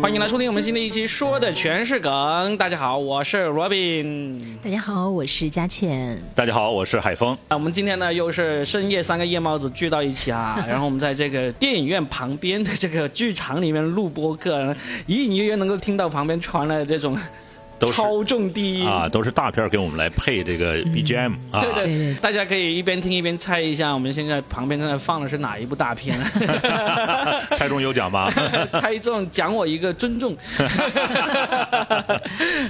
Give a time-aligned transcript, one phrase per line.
[0.00, 2.56] 欢迎来收听我们新的一期，说的全是梗。
[2.56, 4.38] 大家好，我是 Robin。
[4.62, 6.16] 大家好，我是佳倩。
[6.36, 7.36] 大家好，我是海峰。
[7.48, 14.74] 啊，我们今天呢又是深夜三个夜猫子聚到一起啊， 然后我们在这个电影院旁边的这个剧场里面录播客，
[15.06, 17.18] 隐隐约约能够听到旁边传来的这种。
[17.86, 21.60] 超重低音啊，都是大片给我们来配这个 BGM 啊。
[21.60, 26.18] 对对，大家可以一边听一边猜一下，我们现在旁边正在放的是哪一部大片？
[27.56, 28.30] 猜中有奖吗？
[28.72, 30.36] 猜中奖我一个尊重。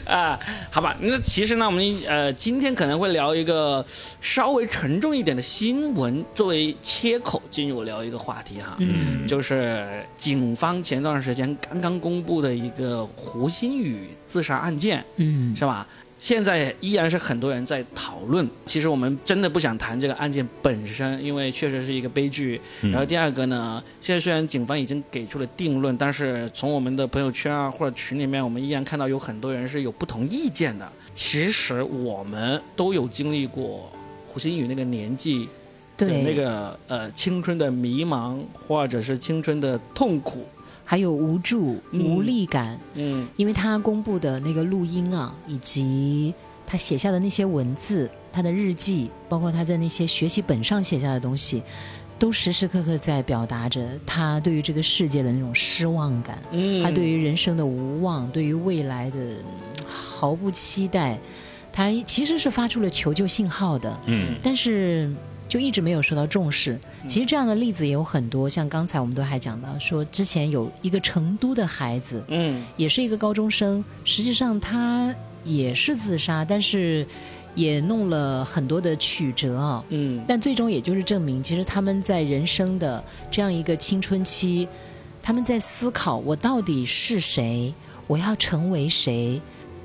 [0.04, 0.38] 啊，
[0.70, 3.84] 好吧，那其实呢，我们呃今天可能会聊一个
[4.20, 15.04] 稍微沉重一点的新闻，作为切口进入聊一个话题哈，嗯，就是警方前段时间刚刚公布的一个胡鑫宇自杀案件。
[15.16, 15.86] 嗯，是吧？
[16.20, 18.44] 现在依然是很多人在讨论。
[18.66, 22.60] 其实我们真的不想谈这个案件本身，因为确实是一个悲剧。
[22.80, 30.90] 然后第二个呢，现在虽然警方已经给出了定论，但是从我们的朋友圈啊或者群里面，我们依然看到有很多人是有不同意见的。
[31.14, 33.88] 其实我们都有经历过
[34.26, 35.48] 胡鑫宇那个年纪
[35.96, 40.44] 的那个呃青春的迷茫，或者是青春的痛苦。
[40.90, 46.32] 还有无助、无力感，嗯，因为他公布的那个录音啊，以及
[46.66, 51.62] 他写下的那些文字，他的日记，包括他在那些学习本上写下的东西，
[52.18, 59.18] 都时时刻刻在表达着他对于这个世界的那种失望感，嗯，他对于人生的无望，对于未来的
[59.84, 61.18] 毫不期待，
[61.70, 65.12] 他其实是发出了求救信号的，嗯，但是。
[65.48, 66.78] 就一直没有受到重视。
[67.08, 77.06] 其实这样的例子也有很多，像刚才我们都还讲到，说之前有一个成都的孩子，嗯，也是一个高中生，实际上他也是自杀，但是
[77.54, 84.68] 也弄了很多的曲折啊，嗯，但最终也就是证明，其实他们在人生的这样一个青春期，
[85.22, 87.72] 他们在思考我到底是谁，
[88.06, 89.40] 我要成为谁，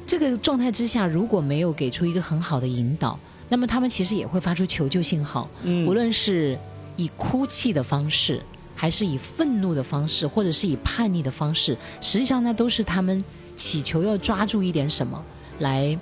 [0.05, 3.17] 这个状态之下，如果没有给出一个很好的引导。
[3.49, 5.49] 那么他们其实也会发出求救信号，
[5.85, 6.57] 无论是
[6.95, 8.41] 以哭泣的方式，
[8.75, 13.23] 还是以愤怒的方式，或者是以叛逆的方式，实际上那都是他们
[13.55, 15.23] 祈求要抓住一点什么
[15.59, 15.97] 来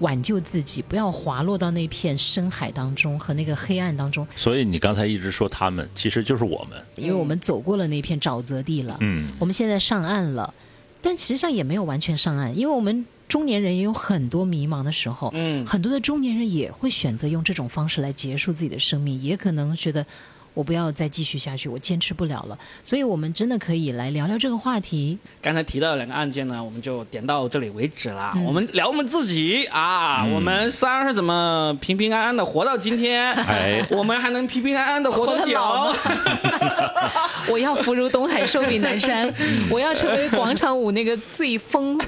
[0.00, 4.26] 挽救自己，不要滑落到那片深海当中和那个黑暗当中。
[4.34, 10.52] 所以你刚才一直说他们，其实就是我们，因为我们走过了那片沼泽地了，嗯，我们现在上岸了，
[11.00, 13.06] 但实际上也没有完全上岸，因为我们。
[13.28, 20.06] 中年人也有很多迷茫的时候，嗯，很多的中年人也会选择用这种方式来结束自己的生命，也可能觉得
[20.54, 22.56] 我不要再继续下去，我坚持不了了。
[22.82, 25.18] 所以，我们真的可以来聊聊这个话题。
[25.42, 28.32] 刚才提到的两个案件呢，我们就点到这里为止了。
[28.46, 33.30] 我们聊我们自己啊，我们三是怎么平平安安的活到今天？
[33.32, 35.60] 哎，我们还能平平安安的活多久？
[37.50, 39.32] 我要福如东海，寿比南山。
[39.70, 42.00] 我要成为广场舞那个最疯。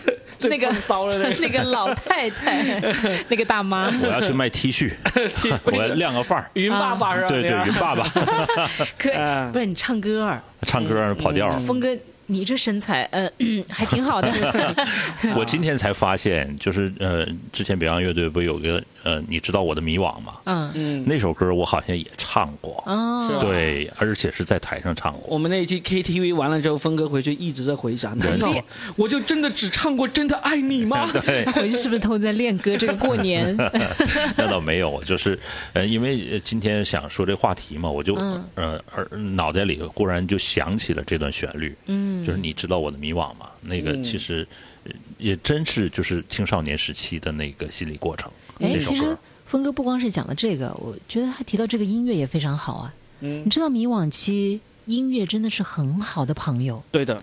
[0.42, 0.68] 那个
[1.40, 2.80] 那个老太太，
[3.28, 4.92] 那个大妈，我要去卖 T 恤
[5.64, 7.28] 我要亮个范儿，云爸爸是吧？
[7.28, 8.04] 对对，云爸爸，
[8.98, 11.88] 可以，不是你唱歌，唱歌跑调，峰哥。
[12.30, 13.28] 你这身材，呃，
[13.70, 14.30] 还挺好的。
[15.34, 20.34] 我今天才发现，就是呃，之前北洋乐队不有个呃，你知道我的迷惘吗？
[20.44, 25.22] 嗯嗯，那首歌我好像也唱过，哦，对，而且是在台上唱过。
[25.26, 28.54] 我们那一期 KTV 完了之后，峰哥回去一直在回想，难道
[28.96, 31.06] 我就真的只唱过《真的爱你》吗？
[31.46, 32.76] 他回去是不是偷在练歌？
[32.76, 33.56] 这个过年？
[34.36, 35.38] 那倒没有，就是
[35.72, 38.14] 呃，因为今天想说这话题嘛，我就
[38.54, 38.78] 呃，
[39.34, 42.17] 脑袋里忽然就想起了这段旋律，嗯。
[42.24, 43.50] 就是你知道我的迷惘吗？
[43.62, 44.46] 那个其实
[45.18, 48.30] 也真是就是青少年时期的那个心理过程。
[48.60, 52.94] 哎，其实峰哥不光是讲了这个，我觉得他提到这个音乐也非常好啊。
[53.20, 56.82] 嗯，你知道迷惘期音乐真的是很好的朋友。
[56.90, 57.22] 对的，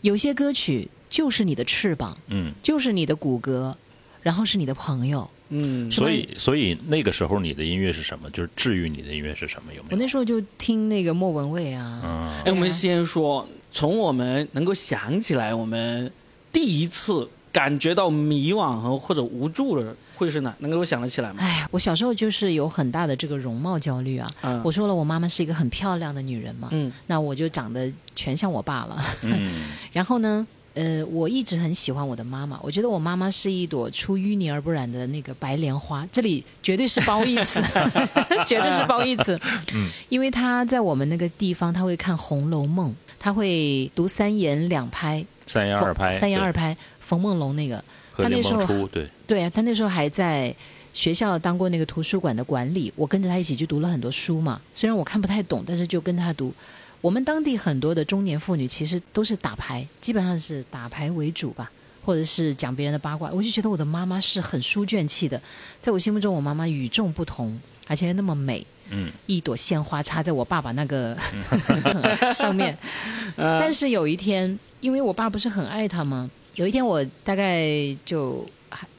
[0.00, 3.74] 有些歌曲就是你的翅膀，嗯，就是你的骨骼，
[4.22, 5.30] 然后是你的朋友。
[5.50, 8.30] 嗯，所以所以那个时候你的音乐是什么？
[8.30, 9.72] 就是治愈你的音乐是什么？
[9.74, 9.96] 有没有？
[9.96, 12.00] 我那时候就听那个莫文蔚啊。
[12.02, 13.46] 嗯，哎，我们先说。
[13.74, 16.10] 从我们能够想起来，我们
[16.52, 20.54] 第一次感觉到迷惘和或者无助的会是哪？
[20.60, 21.38] 能够想得起来吗？
[21.40, 24.30] 哎，我小时候就是有很大的这个容貌焦虑啊。
[24.42, 24.62] 嗯。
[24.64, 26.68] 我说了，我妈妈是一个很漂亮的女人嘛。
[26.70, 26.92] 嗯。
[27.08, 29.04] 那我就长得全像我爸了。
[29.22, 29.50] 嗯。
[29.92, 32.56] 然后呢，呃，我一直很喜欢我的妈妈。
[32.62, 36.06] 我觉得我妈妈是一朵出淤泥而不染的那个白莲花。
[36.12, 37.60] 这里绝对是褒义词，
[38.46, 39.36] 绝对是褒义词。
[39.74, 39.90] 嗯。
[40.10, 42.90] 因为她在我们那个地方，她会看《红楼梦》。
[43.24, 46.76] 他会读三言两拍，三言二拍，三言二拍。
[47.00, 47.82] 冯梦龙那个，
[48.18, 50.54] 他那时候对对啊，他那时候还在
[50.92, 52.92] 学校当过那个图书馆的管理。
[52.94, 56.52] 我跟着他一起去读了很多书嘛，虽然我看不太懂，但是就跟他读。
[57.00, 61.72] 我们当地很多的中年妇女其实都是打牌，基本上是打牌为主吧，
[62.04, 63.30] 或者是讲别人的八卦。
[63.32, 65.40] 我就觉得我的妈妈是很书卷气的，
[65.80, 68.66] 在我心目中，我妈妈与众不同，而且那么美。
[68.90, 71.16] 嗯，一朵鲜花插在我爸爸那个
[72.34, 72.76] 上面。
[73.34, 76.30] 但是有一天，因为我爸不是很爱她吗？
[76.54, 77.66] 有一天我大概
[78.04, 78.46] 就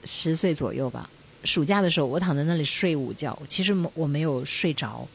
[0.03, 1.07] 十岁左右吧，
[1.43, 5.07] 暑假的时候，我躺在那里睡午觉，其实我没有睡着。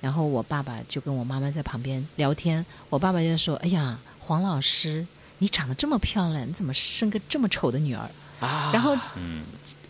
[0.00, 5.06] 然后我爸爸就跟我妈妈在旁边聊天，我爸爸就说：“哎呀，黄老师，
[5.38, 8.94] 你长得这么漂亮，你怎么生个这么丑的女儿？”啊，然后，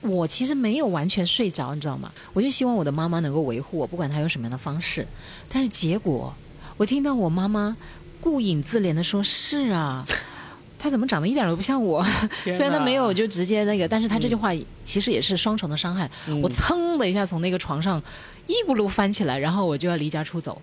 [0.02, 2.12] 我其实没有完全睡着，你知道吗？
[2.32, 5.06] 我就希望我的妈妈能够维护我，不管她用什么样的方式。
[5.48, 6.32] 但是结果，
[6.76, 7.76] 我听到我妈妈
[8.20, 10.06] 顾影自怜的说：“是啊，
[10.78, 12.04] 她怎么长得一点都不像我？
[12.44, 14.50] 虽然她没有就直接那个，但是她这句话
[14.84, 16.10] 其实也是双重的伤害。
[16.42, 18.02] 我噌的一下从那个床上。”
[18.48, 20.62] 一咕噜翻起来，然后我就要离家出走，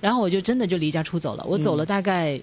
[0.00, 1.44] 然后我就真的就离家出走了。
[1.46, 2.40] 我走了大概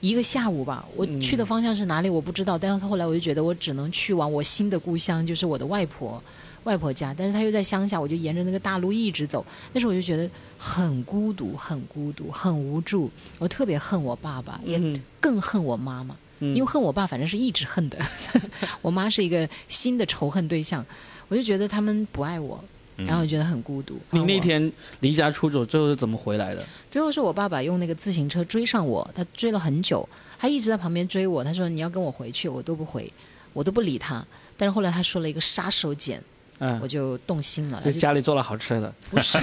[0.00, 6.22] 一个下午吧，我去的方向是哪里我不知道，但是后来我就觉得我只能去往我新的故乡，就是我的外婆
[6.64, 9.44] 外婆家，但是她又在乡下，我就沿着那个大路一直走。
[9.72, 10.28] 那时候我就觉得
[10.58, 13.10] 很孤独，很孤独，很无助。
[13.38, 14.80] 我特别恨我爸爸，也
[15.20, 17.98] 更恨我妈妈，因为恨我爸反正是一直恨的。
[18.82, 20.84] 我妈是一个新的仇恨对象，
[21.28, 22.62] 我就觉得他们不爱我。
[22.96, 23.98] 然后我觉得很孤独。
[24.10, 26.64] 你那天离家出走，最后是怎么回来的？
[26.90, 30.08] 最后是我爸爸用那个自行车追上我，他追了很久，
[30.38, 31.44] 他一直在旁边追我。
[31.44, 33.12] 他说：“你要跟我回去，我都不回，
[33.52, 34.24] 我都不理他。”
[34.56, 36.18] 但是后来他说了一个杀手锏。
[36.58, 37.78] 嗯，我就动心了。
[37.82, 39.36] 在家里做了好吃的，不是？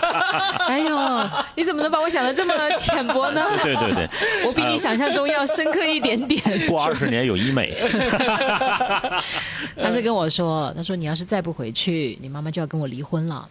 [0.66, 3.44] 哎呦，你怎么能把我想的这么浅薄呢？
[3.62, 4.08] 对对对，
[4.46, 6.40] 我比你想象中要深刻一点点。
[6.66, 7.76] 过二十年有医美。
[9.76, 13.48] 他是跟我说，他说你要是再不回去，你妈妈就要跟我离婚了，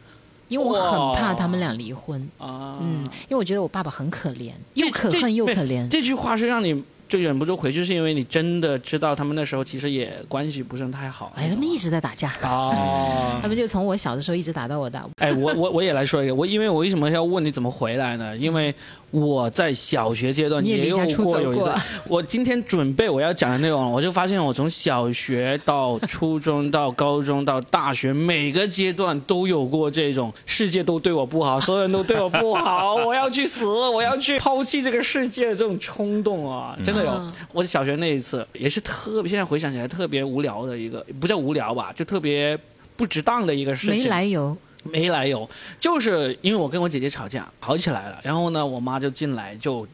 [0.48, 2.78] 因为我很怕他们俩离婚啊。
[2.82, 5.88] 嗯，因为我觉得我爸爸很可怜，又可恨又可怜。
[5.90, 6.84] 这句话是让你。
[7.08, 11.32] 就忍不住回去，是因为你真的知道他们那时候其实也关系不是太好。
[11.36, 12.34] 哎，他们一直在打架。
[12.42, 15.08] 哦， 他们就从我小的时候一直打到我大。
[15.18, 18.36] 哎，我我我也来说一个，我因为我为什么要问你怎么回来呢？
[18.36, 18.74] 因为。
[19.16, 21.72] 我在小学阶段也有过有一次，
[22.10, 37.32] 我今天准备我要讲的内容，我就发现我从小学到初中到高中到大学每个阶段都有过这种世界都对我不好， 所有人都对我不好，我要去死，我要去抛弃这个世界的这种冲动啊，真的有。
[37.54, 42.60] 我小学那一次也是特别，现在回想起来特别无聊的一个，不叫无聊吧，就特别
[42.98, 43.96] 不值当的一个事情。
[43.96, 44.58] 没来由。
[44.92, 45.50] 没来由，
[45.80, 48.20] 就是因为我跟我姐姐吵架，吵起来了。
[48.24, 49.86] 然后呢，我妈就进来，就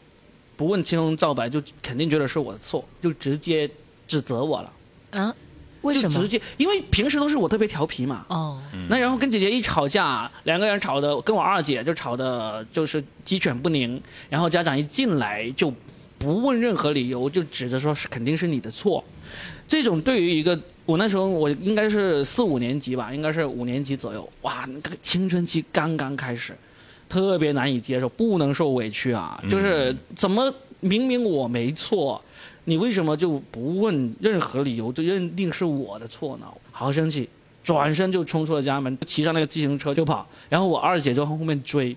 [0.57, 3.69] 不问青红皂白，就肯定觉得是我的错，就直接
[4.05, 4.73] 指责我了。
[5.11, 5.33] 啊？
[5.81, 6.19] 为什么？
[6.19, 8.25] 直接，因为平时都是我特别调皮嘛。
[8.27, 8.61] 哦。
[8.89, 14.01] 那然后跟姐姐一吵架，两个人吵的，跟我二姐就吵的，就是鸡犬不宁。
[14.29, 15.73] 然后家长一进来，就
[16.19, 19.03] 不问任何理由，就指着说是肯定是你的错。
[19.67, 20.59] 这种对于一个。
[20.91, 24.29] 我那时候我应该是四五年级吧，应该是五年级左右。
[24.41, 26.53] 哇，那个青春期刚刚开始，
[27.07, 29.41] 特别难以接受，不能受委屈啊！
[29.49, 32.21] 就是怎么明明我没错，
[32.65, 36.47] 你为什么就不问任何理由就认定是我的错呢？
[36.73, 37.29] 好生气，
[37.63, 40.27] 转身就冲出了家门，骑上那个自行车就跑。
[40.49, 41.95] 然后我二姐就从后面追，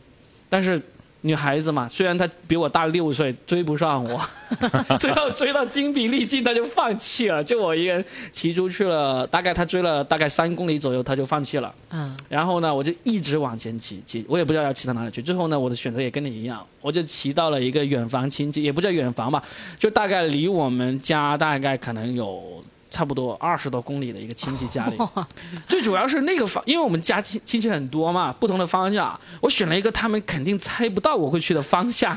[0.49, 0.81] 但是。
[1.27, 4.21] 女孩子嘛，虽然她比我大六岁，追不上我，
[5.01, 9.27] 最后追到精疲力尽，她就放弃了，就我一个人骑出去了。
[9.27, 11.75] 大概她追了大概三公里左右，她就放弃了。
[11.91, 15.23] 嗯，然后呢，我就一直往前骑，骑，我也不知道要骑到哪里去。
[15.23, 19.43] 最后呢，我的选择也跟你一样，我就骑到了一个远房亲戚，也不叫远房吧，
[19.79, 22.63] 就大概离我们家大概可能有。
[22.95, 24.97] 差不多二十多公里的一个亲戚家里，
[25.67, 32.17] 最主要是那个方，因为我们家亲亲戚很多嘛，不同的方向，我选了一个他们肯定猜不到我会去的方向。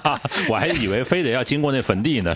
[0.50, 2.34] 我还以为非得要经过那坟地呢，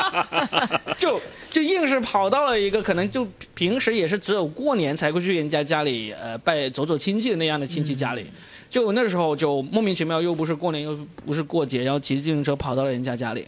[0.96, 8.24] 就就硬是跑到了一个可能就平时也是只有过年才会去人家家里呃拜走走亲戚的那样的亲戚家里，
[8.70, 13.46] 就那时候就莫名其妙又不是过年又不是过节，然后骑自行车跑到了人家家里。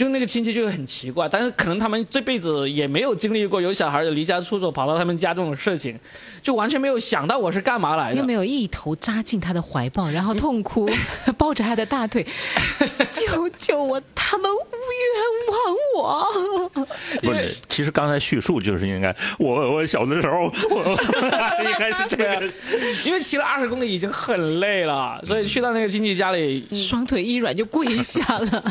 [0.00, 6.00] 就那个亲戚就很奇怪，但是可能他们这辈子也没有经历过有小孩离家出走跑到他们家这种事情，
[6.40, 10.88] 就完全没有想到我是干嘛来的，又没有一头扎进他的怀抱，然后痛哭，
[11.36, 12.26] 抱着他的大腿，
[13.12, 16.86] 救救我，他们冤枉我。
[17.20, 20.98] 不是，其实刚才叙述就是应该我我小的时候，我
[21.62, 22.42] 应该是这样，
[23.04, 28.64] 因为骑了二十公里已经很累了，所以去到那个亲戚家里，双腿一软就跪下了，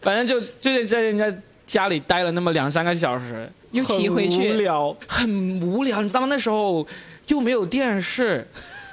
[0.00, 0.38] 反正就。
[0.60, 1.32] 就在人家
[1.66, 6.00] 家里待了那么两三个小时，又骑回去，无聊，很无聊。
[6.02, 6.26] 你知道吗？
[6.30, 6.86] 那时候
[7.26, 8.46] 又没有电视，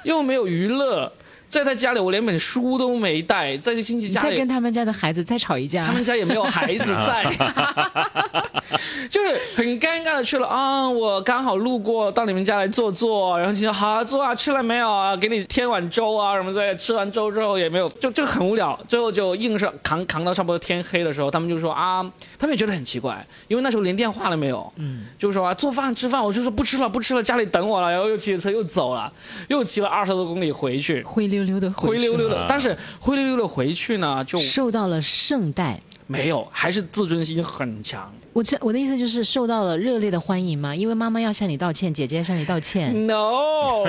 [0.04, 1.12] 又没有娱乐，
[1.56, 7.24] 在他家里，我连本书都没带，在这亲戚家里，再跟他们家的孩子再吵一架，他们家也没有孩子在，
[9.08, 10.86] 就是很尴尬的去了啊！
[10.86, 15.16] 我刚好路过到你们家来坐坐，然后就说好坐啊，吃了没有啊？
[15.16, 16.76] 给你添碗粥啊什么之类。
[16.76, 18.78] 吃完粥之后也没有，就就很无聊。
[18.86, 22.02] 最后就硬是扛扛到差不多天黑的时候，他们就说啊，
[22.38, 29.10] 他们也觉得很奇怪，因为那时候连电话都没有，嗯，就说啊做饭吃饭，我就说不吃了不吃了，家里等我了，然后又骑着车又走了，
[29.48, 35.80] 又骑了二十多公里回去，灰溜溜的灰溜溜的，但是灰溜溜的回去呢，就受到了圣代。
[36.08, 38.14] 没有，还是自尊心很强。
[38.32, 43.08] 我这我的意思就是受到了热烈的欢迎嘛，因为妈妈要向你道歉，姐姐向你道歉。
[43.08, 43.82] No，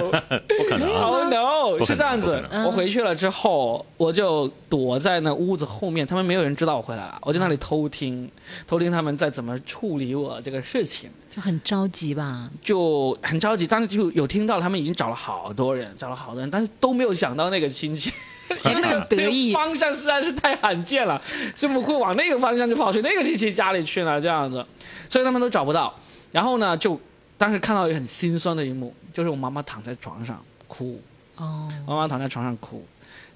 [0.47, 2.43] 不可能，Oh no，是这样子。
[2.65, 8.27] 我回去了之后，我就躲在那屋子后面，他们没有人知道我回来了，我就那里偷听，
[8.65, 11.11] 偷听他们在怎么处理我这个事情。
[11.37, 18.11] 就很着急吧，就很着急，当时就有听到他们已经找了好多人，找了好多人，但是都没有想到那个亲戚。
[18.65, 21.21] 因为 那个得意方向实在是太罕见了，
[21.55, 24.19] 怎么会往那个方向就跑去那个亲戚家里去了？
[24.19, 24.65] 这样子，
[25.11, 25.93] 所以他们都找不到。
[26.31, 26.99] 然后呢，就
[27.37, 30.99] 当时看到一个很心酸的一幕，就是我妈妈躺在床上哭。
[31.35, 32.83] 哦，妈妈躺在床上哭，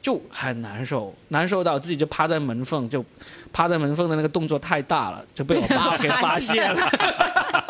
[0.02, 3.06] 就很难受，难受到自己就趴在门缝，就
[3.54, 6.90] 趴在门缝的那个动作太大了，就被我爸给发现了，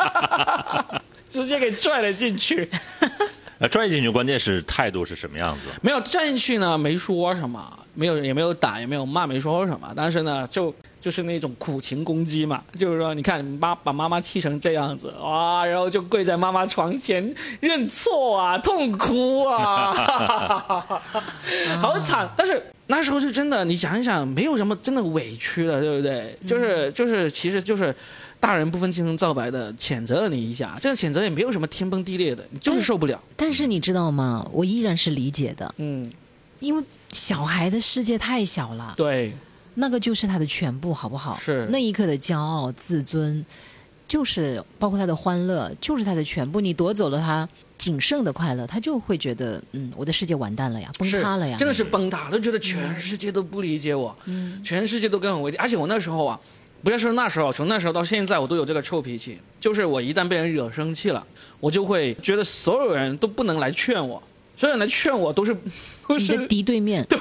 [1.30, 2.68] 直接给拽了进去。
[3.58, 5.68] 呃，拽进去，关键是态度是什么样子？
[5.82, 9.92] 没有拽进去呢，没说什么，没有也没有打，也没有骂，没说什么。
[9.94, 19.92] 但是呢，就就是那种苦情攻击嘛，就是说，你看你妈把妈妈气成这样子，哇，然后就跪在妈妈床前认错啊，痛哭啊，
[21.80, 22.28] 好惨。
[22.36, 22.60] 但是
[22.92, 26.38] 那时候是真的，你想一想，没有什么真的委屈的，对不对？
[26.46, 27.94] 就是就是，其实就是。
[28.42, 33.22] 大人不分青红皂白的谴责了你一下，这个谴责也没有什么天崩地裂的，你就是受不了。
[33.36, 34.44] 但是你知道吗？
[34.50, 36.10] 我依然是理解的，嗯，
[36.58, 36.82] 因为
[37.12, 39.32] 小孩的世界太小了，对，
[39.74, 41.38] 那个就是他的全部，好不好？
[41.40, 43.46] 是那一刻的骄傲、自尊，
[44.12, 46.60] 就是包括他的欢乐，就是他的全部。
[46.60, 55.56] 你夺走了他仅剩的快乐，他就会觉得，嗯，我的世界完蛋了呀，崩塌了呀，真的是崩塌，都觉得全世界都不理解我，嗯，全世界都跟我为敌。
[55.56, 56.38] 而且我那时候啊。
[56.84, 59.38] 不要说那时候，从那时候到现在，我都有这个臭脾气。
[59.58, 61.24] 就是我一旦被人惹生气了，
[61.60, 64.22] 我就会觉得所有人都不能来劝我，
[64.56, 65.56] 所有人来劝我都是
[66.06, 67.02] 都是敌对面。
[67.08, 67.18] 对，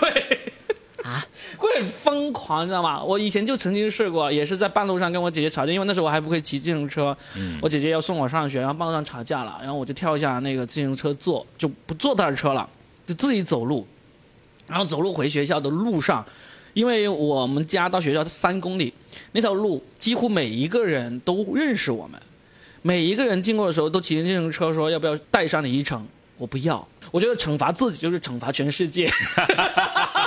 [1.04, 1.26] 啊，
[1.58, 3.04] 会很疯狂，你知道吗？
[3.04, 7.16] 我以前就曾经试过，也是在半路上跟我姐姐吵架，因为那时候我还不会骑自行车，
[7.62, 12.70] 我姐姐要送我上学，然后半路上吵架了，然后我就跳下那个自行车坐，就不坐她的车了，
[13.08, 13.88] 就自己走路，
[14.68, 16.26] 然后走路回学校的路上。
[16.74, 18.94] 因为我们家到学校是三公里，
[19.34, 22.18] 那条路几乎每一个人都认识我们，
[22.82, 29.06] 每一个人经过的时候都骑着自行车说要不要带上你一程，我不要，我觉得惩罚自己就是惩罚全世界？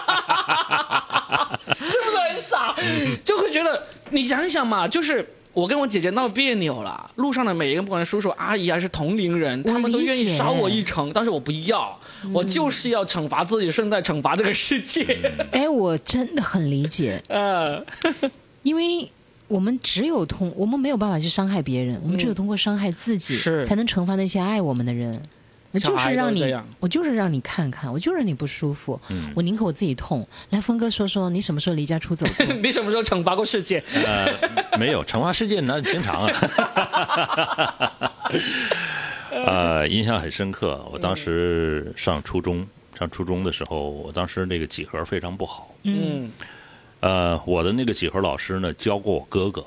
[3.25, 11.99] 就会觉得你想想嘛，就是我跟我姐姐闹别扭了，路上的每一个不管是叔叔阿姨还是同龄人，他们都愿意捎我一程，但是我不要。
[12.33, 15.05] 我就是要惩罚自己，顺带惩罚这个世界。
[15.53, 17.23] 哎，我真的很理解。
[17.29, 17.85] 呃
[18.63, 19.07] 因为
[19.47, 25.15] 我们只有通，我们没有办法去伤害别人，我们只有通过伤害自己，才能惩罚那些爱我们的人。
[25.75, 28.99] 我就是让你，我就是让你看看，我就让你不舒服。
[29.35, 30.25] 我宁可我自己痛。
[30.51, 32.25] 来，峰哥说说，你什么时候离家出走？
[32.63, 33.83] 你什么时候惩罚过世界？
[34.07, 36.33] 呃，没有，惩罚世界那经常啊。
[39.35, 40.81] 呃，印象很深刻。
[40.93, 42.65] 我当时上初中，
[42.97, 45.75] 上初中的时候，我当时那个几何非常不好。
[45.83, 46.31] 嗯。
[47.01, 49.67] 呃，我的那个几何老师呢，教过我哥哥。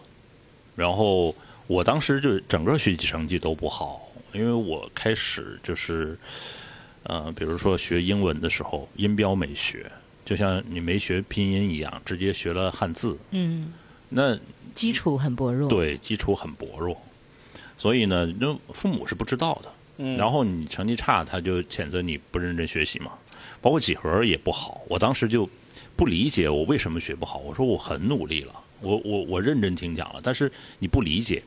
[0.74, 1.36] 然后
[1.68, 6.18] 我当时就整个学习成绩都不好，因为我开始就是，
[7.04, 9.92] 呃，比如说学英文的时候，音标没学，
[10.26, 13.18] 就像你没学拼音一样，直接学了汉字。
[13.32, 13.74] 嗯。
[14.10, 14.38] 那
[14.74, 15.70] 基础很薄弱。
[15.70, 16.96] 对，基础很薄弱。
[17.78, 19.72] 所以呢，那父母是不知道的。
[19.98, 20.18] 嗯。
[20.18, 23.12] 然后你成绩差，他就谴责你不认真学习嘛。
[23.62, 25.50] 包括几何也不好，我当时就
[25.96, 27.40] 不理解我为什么学不好。
[27.40, 31.42] 我说我很努力了，我我我认真听讲了，但是你不理解。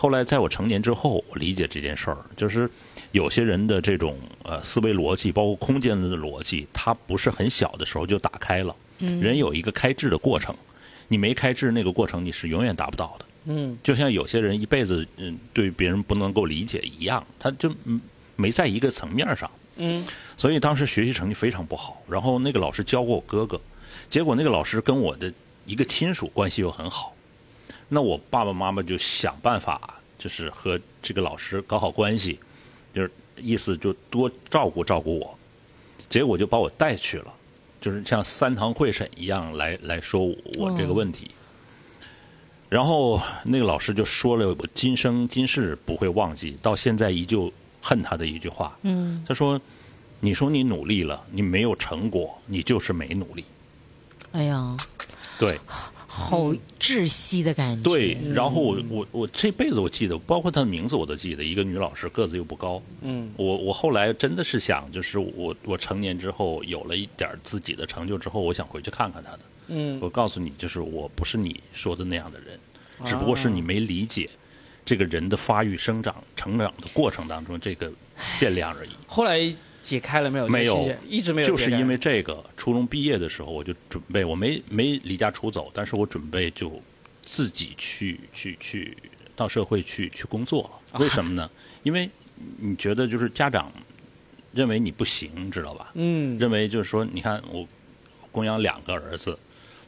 [0.00, 2.70] 后来在我成年之后，我理解这件事儿，就是
[3.12, 8.74] 有些人的这种呃思维逻辑，包括空间的逻辑，它不是很小的时候就打开了。
[9.00, 9.20] 嗯。
[9.20, 10.56] 人有一个开智的过程，
[11.08, 13.26] 你没开智，那个过程你是永远达不到的。
[13.44, 17.70] 嗯，就像有些人一辈子嗯对别人不能够理解一样，他就
[18.36, 19.50] 没在一个层面上。
[19.76, 20.02] 嗯，
[20.38, 22.02] 所以当时学习成绩非常不好。
[22.08, 23.60] 然后那个老师教过我哥哥，
[24.08, 25.30] 结果那个老师跟我的
[25.66, 27.14] 一个亲属关系又很好，
[27.92, 32.38] 那我爸爸妈妈就想办法，就是和这个老师搞好关系，
[32.94, 35.36] 就是意思就多照顾照顾我。
[36.08, 37.34] 结果就把我带去了，
[37.80, 40.24] 就是像三堂会审一样来来说
[40.56, 41.30] 我这个问题。
[42.68, 48.78] 然后那个老师就说了我今生今世不会忘记，到现在依旧恨他的一句话。
[48.82, 49.60] 嗯，他说
[50.20, 53.44] ：“你说你努力了，你没有成果，你就是没努力。”
[54.30, 54.76] 哎呀，
[55.40, 55.58] 对。
[56.12, 57.82] 好窒息的感觉。
[57.84, 62.82] 对，然后我我我这辈子我记得，包括她的名字我都记得，一个女老师，个子又不高。
[63.02, 69.40] 嗯，我我后来真的是想，就是我我成年之后有了一点自己的成就之后，我想回去看看她的。
[69.68, 72.58] 嗯，我告诉你，就是我不是你说的那样的人，
[73.04, 74.28] 只不过是你没理解
[74.84, 77.90] 这个人的发育、生长、成长的过程当中这个
[78.40, 78.90] 变量而已。
[79.06, 79.54] 后来。
[79.82, 80.48] 解开了没有？
[80.48, 81.48] 没有，一直没有。
[81.48, 86.80] 就是因为这个，初中毕业的时候我就准备，我没没离家出走，但是我准备就
[87.22, 88.96] 自己去去去
[89.34, 91.00] 到社会去去工作了。
[91.00, 91.50] 为什么呢？
[91.82, 92.08] 因为
[92.58, 93.72] 你觉得就是家长
[94.52, 95.90] 认为你不行，知道吧？
[95.94, 96.38] 嗯。
[96.38, 97.66] 认为就是说，你看我
[98.30, 99.38] 供养两个儿子，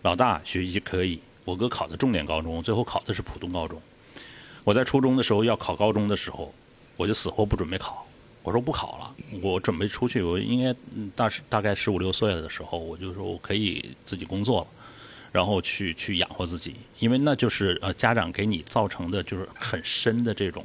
[0.02, 3.80] 老大学习可以，我哥考的重点高中，最后考的是普通高中。
[4.64, 6.54] 我在初中的时候要考高中的时候，
[6.96, 8.06] 我就死活不准备考。
[8.42, 10.20] 我说不考了，我准备出去。
[10.20, 10.75] 我应该
[11.14, 14.66] 大大概十五六岁的时候，我就说我可以自己工作了，
[15.30, 16.75] 然后去去养活自己。
[16.99, 20.64] 因为那就是呃家长给你造成的就是很深的这种，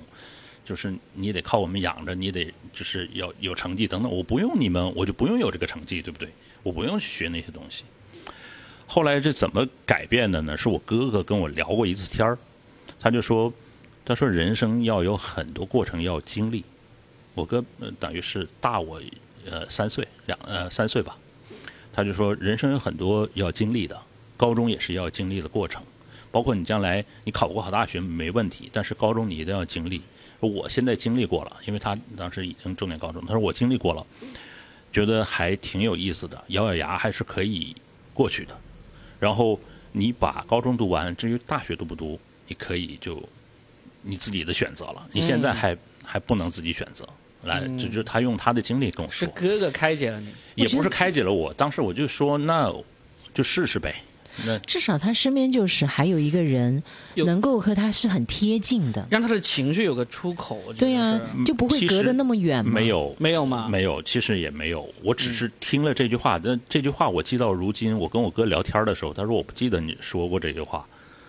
[0.65, 4.11] 就是你得靠我们养着，你得就是要有成绩等等。
[4.11, 6.27] 我不用你们，我就不用有这个成绩，对不对？
[6.63, 7.83] 我不用学那些东西。
[8.87, 10.57] 后来这怎么改变的呢？
[10.57, 12.37] 是我哥哥跟我聊过一次天儿，
[12.99, 13.53] 他就说，
[14.03, 16.65] 他说人生要有很多过程要经历。
[17.37, 17.63] 我哥
[17.99, 18.99] 等于是大我
[19.45, 21.15] 呃三岁两呃三岁吧，
[21.93, 23.95] 他就说人生有很多要经历的，
[24.35, 25.83] 高中也是要经历的过程，
[26.31, 30.01] 包括你将来你考不好大学没问题，但是高中你一定要经历。
[30.39, 34.05] 我现在经历过了，因为他当时已经重点高中，他说我经历过了，
[34.91, 37.75] 觉得还挺有意思的，咬咬牙还是可以
[38.15, 38.59] 过去的。
[39.19, 39.59] 然后
[39.91, 43.21] 你把高中读完，至于大学读不读，你可以就
[44.01, 45.07] 你自己的选择了。
[45.11, 47.07] 你现在还还不能自己选择。
[47.47, 51.51] 来，就就他用他的经历跟我说，是哥哥开解了你，也不是开解了我。
[51.53, 52.71] 当时我就说，那
[53.33, 53.95] 就试试呗。
[54.45, 56.83] 那至少他身边就是还有一个人，
[57.15, 60.61] 能够和他是很贴近的，让他的情绪有个出口。
[60.77, 62.63] 对呀，就不会隔得那么远。
[62.63, 63.67] 没有，没有吗？
[63.67, 64.87] 没有，其实也没有。
[65.03, 67.97] 我只是听了这句话，那这句话我记到如今。
[67.97, 70.87] 我跟我哥聊天的时候，他说我不记得你说过这句话。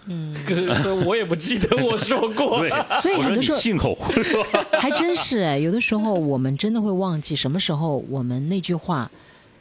[0.09, 0.35] 嗯，
[1.07, 2.67] 我也不记得我说过，
[3.03, 4.43] 所以很多时候信口胡说，
[4.81, 5.59] 还真是哎。
[5.59, 9.11] 有的时候我们真的会忘记什么时候我们那句话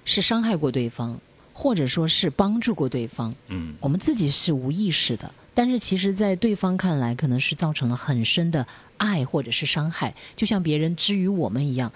[0.05, 1.19] 是伤害过对方，
[1.53, 3.33] 或者说是帮助过对方。
[3.49, 8.65] 嗯，我们自己是无意识的，但是其实，在对方看来，可能是造成了很深的
[8.97, 11.91] 爱或者是伤害，就像别人之于我们一样。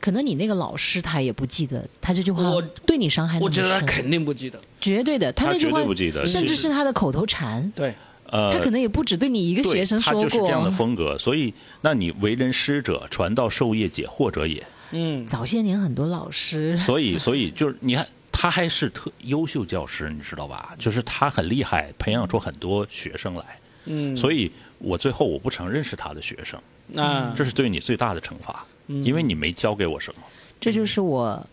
[0.00, 2.40] 可能你那个老师他也不记得他这句话
[2.86, 7.70] 对你伤害，我觉得他肯定不记得，绝对的，他那句话不记得，甚至是他的口头禅。
[7.76, 7.94] 对，
[8.26, 10.22] 呃，他可能也不只对你一个学生说过。
[10.22, 14.66] 他就是这样的风格，所以，那你为人师者，传道授业解惑者也。
[14.92, 20.74] 嗯，早些年很多老师，所以， 所以就是你看，他还是特优秀教师，你知道吧？
[20.78, 23.44] 就是他很厉害，培养出很多学生来。
[23.84, 28.66] 嗯，所以我最后我不承认是他的学生，那这是对你最大的惩罚。
[28.88, 30.22] 因为你没教给我什么，
[30.58, 31.46] 这就是我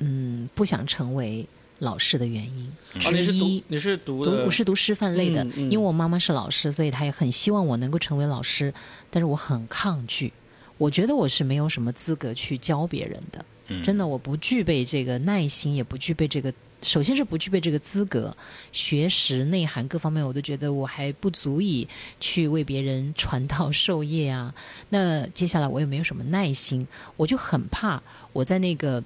[0.00, 1.46] 嗯不想成为
[1.82, 2.72] 老师的原因。
[3.12, 8.72] 你是读你是读读我是读师范类的，因为我妈妈是老师，所以她也很希望我能够成为老师，
[9.10, 10.32] 但是我很抗拒，
[10.78, 13.44] 我觉得我是没有什么资格去教别人的，
[13.82, 16.52] 真的我不具备这个耐心，也不具备这个。
[16.82, 18.36] 首先是不具备这个资格，
[18.72, 21.86] 学识、内涵各方面，我都觉得我还不足以
[22.18, 24.52] 去为别人传道授业啊。
[24.88, 29.00] 那接下来我也没有什么耐心，我就很怕我在那个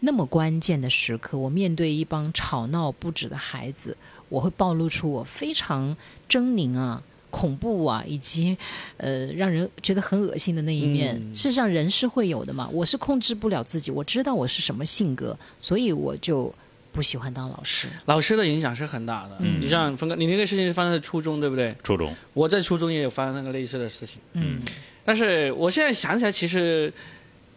[0.00, 3.96] 那么关键的时刻，我面对一帮吵闹不止的孩子，
[4.28, 5.96] 我会暴露出我非常
[6.28, 8.56] 狰狞啊、恐怖啊，以及
[8.96, 11.16] 呃让人觉得很恶心的那一面。
[11.34, 12.68] 事实上，人是会有的嘛。
[12.72, 16.54] 我是控制不了自己，我知道我是什么性格，所以我就。
[16.90, 19.36] 不喜欢当老师，老师的影响是很大的。
[19.38, 21.72] 嗯，你像峰哥，你那个事情是发生在初中，对不对？
[21.84, 24.18] 初中，我在初中也有发生那个类似的事情。
[24.32, 24.58] 嗯，
[25.04, 26.92] 但是我现在想起来，其实。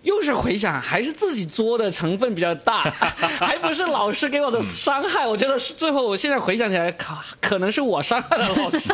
[0.04, 2.82] 又是回想，还是自己作的成分比较大，
[3.40, 5.28] 还不是老师给我的伤害。
[5.28, 8.90] 我觉得最后，我现在回想起来，可可能是我伤害了老师。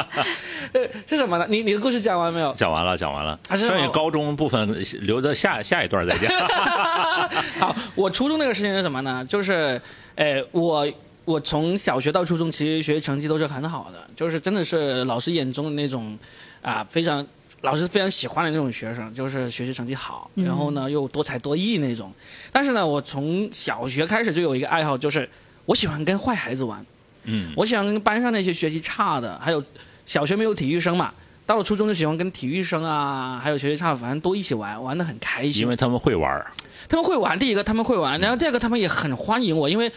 [1.06, 1.46] 是什么呢？
[1.50, 2.50] 你你的故事讲完没有？
[2.54, 3.38] 讲完了，讲完了。
[3.50, 6.30] 剩下高中部分留着下下一段再讲。
[7.60, 9.22] 好，我初中那个事情是什么呢？
[9.28, 9.78] 就是，
[10.14, 10.88] 呃，我
[11.26, 16.18] 我从小学到初中，其实学习成绩都是很好的，就是真的是老师眼中的那种
[16.62, 17.26] 啊，非常。
[17.62, 22.12] 老师非常喜欢的那种学生，就是学习成绩好，然后呢又多才多艺那种。
[22.50, 25.28] 但是呢，我从小学开始就有一个爱好，就是
[25.64, 26.84] 我喜欢跟坏孩子玩。
[27.24, 29.62] 嗯，我喜欢跟班上那些学习差的，还有
[30.04, 31.14] 小学没有体育生嘛，
[31.46, 35.62] 到了初中就喜欢跟体育生啊，还有学习差的，反正都一起玩，玩的很开心。
[35.62, 36.44] 因为他们会玩，
[36.88, 37.38] 他们会玩。
[37.38, 39.90] 第一个他们会玩，然后第二个他们也很欢迎我，因为。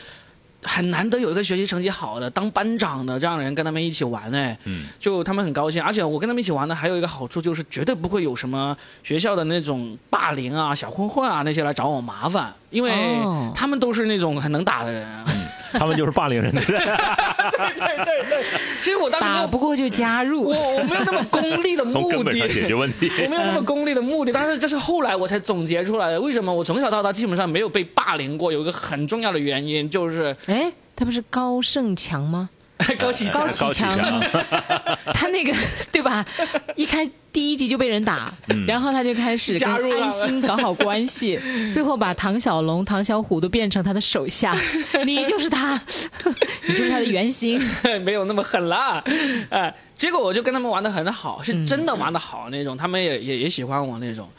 [0.64, 12.92] 很难得有一个学习成绩好的当班长的这样的人跟他们一起玩哎，嗯，就他们很高兴，而且我跟他们一起玩呢，还有一个好处就是绝对不会有什么学校的那种霸凌啊、小混混啊那些来找我麻烦，因为
[13.54, 15.08] 他们都是那种很能打的人。
[15.78, 18.44] 他们就是霸凌人 的人，对对对对。
[18.86, 23.12] 其实我当时没有不过就加入，我我没有那么功利的 目的，解决问题。
[23.26, 26.22] 我没有那么功利的目的，但是这是后来我才总结出来的。
[26.22, 28.52] 为什么我从小到大基本上没有被霸凌过？
[28.52, 32.52] 有一个很重要的原因就是，哎，他不是高盛强吗？
[33.00, 33.98] 高启强高启强，
[35.14, 35.54] 他那个
[35.92, 36.26] 对吧？
[36.76, 38.32] 一开第一集就被人打，
[38.68, 41.40] 然后他就开始跟安心搞好关系，
[41.74, 44.56] 最后把唐小龙、唐小虎都变成他的手下。
[45.06, 45.82] 你就是他，
[46.68, 47.60] 你就是他的原型，
[48.04, 49.04] 没有那么狠啦。
[49.50, 54.30] 哎，结果我就跟他们玩的很好，是真的玩的好那种，他们也也也喜欢我那种。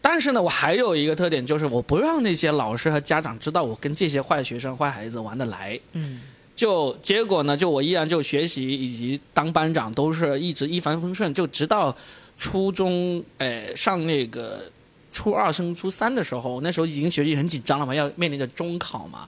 [0.00, 5.78] 但是呢，我还有一个特点，就是我不让那些老师和家长知道我跟这些坏学生、坏孩子玩得来。
[5.92, 6.22] 嗯。
[6.60, 11.96] 就结果呢，就我依然就学习以及当班长都是一直一帆风顺，就直到
[12.38, 14.70] 初中，诶上那个
[15.10, 19.26] 初二升初三的时候，那时候已经学习很紧张了嘛，要面临着中考嘛。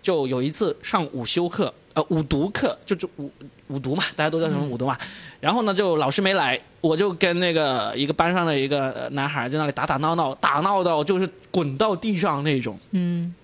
[0.00, 3.30] 就有一次上午休课，呃午读课，就就午
[3.68, 4.96] 午读嘛，大家都叫什么午读嘛。
[5.38, 12.80] 然后呢，就老师没来，我就跟那个一个班上的一个男孩在那里打打闹闹，打闹到就是滚到地上那种。
[12.92, 13.34] 嗯。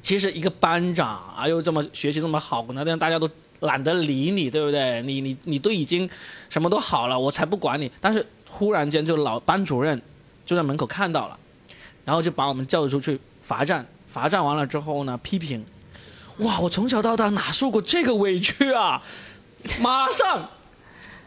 [0.00, 3.28] 其实一个班长啊，又这么学习这么好呢，大家都
[3.60, 5.02] 懒得理你，对不对？
[5.02, 6.08] 你你你都已经
[6.48, 7.90] 什么都好了，我才不管你。
[8.00, 10.00] 但是忽然间，就老班主任
[10.46, 11.38] 就在门口看到了，
[12.04, 13.86] 然后就把我们叫出去罚站。
[14.06, 15.64] 罚站完了之后呢，批评，
[16.38, 19.02] 哇，我从小到大哪受过这个委屈啊！
[19.80, 20.48] 马上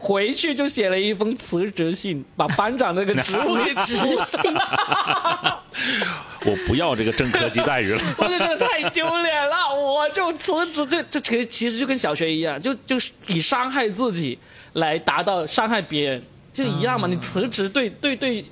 [0.04, 4.52] 回去就写了一封辞职信， 把班长那个职务给辞信。
[6.44, 10.84] 我不要这个正科级待遇了， 我就觉得太丢脸了，我就辞职。
[10.86, 14.36] 这这其实其实就跟小学一样，就就是以伤害自己
[14.72, 17.06] 来达到伤害别人，就一样嘛。
[17.06, 18.44] 你辞职对对对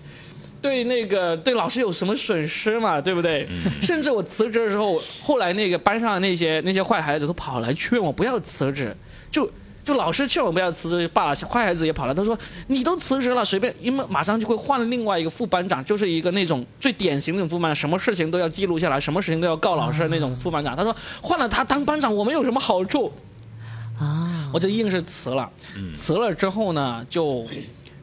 [0.63, 3.01] 对那个对老师有什么损失嘛？
[3.01, 3.49] 对不对？
[3.83, 8.97] 甚至我辞职的时候，后来那个班上的那些那些坏孩子都跑来劝我不要辞职，
[9.33, 9.51] 就。
[9.83, 11.35] 就老师劝我不要辞职，罢了。
[11.35, 12.39] 坏孩子也跑了，他说
[12.69, 23.11] ：“你都辞职了，随便，因为马上就会换另外一个副班长，就是一个那种最典型的副班长，什么事情都要记录下来，什么事情都要告老师的那种副班长。”他说：“换了他当班长，我们有什么好处？”
[23.99, 25.51] 啊，我就硬是辞了。
[25.97, 27.47] 辞了之后呢，就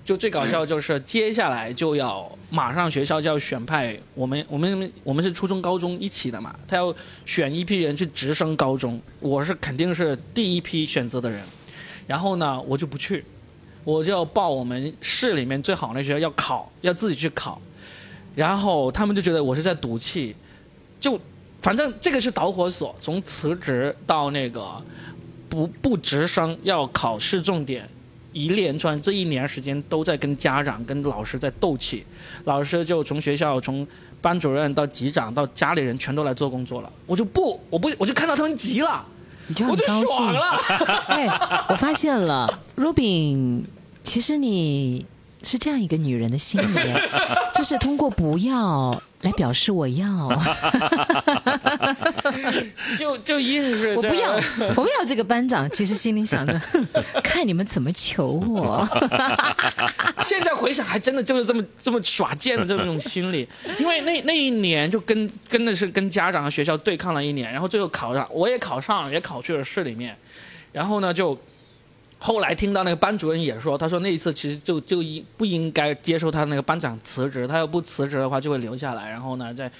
[0.03, 6.93] 就最搞笑就是接下来就要马上学校就要选派我们，我们我们是初中高中一起的嘛，他要
[7.25, 11.41] 选一批人去直升高中，我是肯定是第一批选择的人。
[12.07, 13.23] 然后呢，我就不去，
[13.83, 17.61] 我就要报我们市里面最好的学校要考，要自己去考。
[18.33, 20.35] 然后他们就觉得我是在赌气，
[20.99, 21.19] 就
[21.61, 24.81] 反正这个是导火索，从辞职到那个
[25.49, 27.89] 不不直升要考试重点，
[28.31, 32.05] 一连串这一年时间都在跟家长跟老师在斗气，
[32.45, 33.85] 老师就从学校从
[34.21, 39.05] 班主任到级长到家里人全都来做工作了，我就不我不我就看到他们急了。
[39.47, 40.57] 你就很高兴了。
[41.07, 41.27] 哎，
[41.69, 43.63] 我发现了，Robin，
[44.03, 45.05] 其实你
[45.47, 46.79] 是这样一个女人的心理，
[47.55, 50.29] 就是通过不要来表示我要。
[52.99, 54.31] 就就意思是我不要，
[54.75, 55.69] 我不要这个班长。
[55.71, 56.59] 其实心里想着，
[57.23, 58.87] 看你们怎么求我。
[60.21, 63.47] 现在回想，还真的就是这么这么耍贱的这种心理。
[63.79, 70.15] 因为那那一年就跟跟的是跟家长和学校对抗了一年，然后最后考上，我也考上，也考去了市里面。
[70.73, 71.39] 然后呢，就
[72.19, 79.71] 后来听到那个班主任也说，他说那一次其实就就应不应该接受他那个班长辞职，他要不辞职的话就会留下来，然后呢再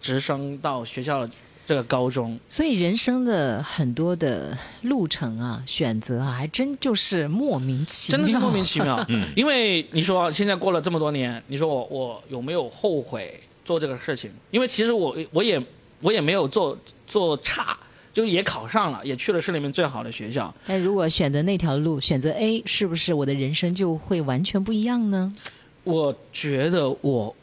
[0.00, 1.32] 直升到学校的。
[1.66, 8.98] 这个高中，所以人生的很多的路程啊，选择啊，还真就是莫名其妙，真的是莫名其妙。
[9.08, 14.32] 嗯，因为你说现在过了这么多年，你说我我有没有后悔做这个事情？
[14.50, 15.62] 因为其实我我也
[16.00, 16.76] 我也没有做
[17.06, 17.78] 做差，
[18.20, 20.54] 就也考上了，也去了市里面最好的学校。
[20.66, 25.34] 但如果选择那条路，选择 A，是不是我的人生就会完全不一样呢？
[25.84, 27.34] 我觉得我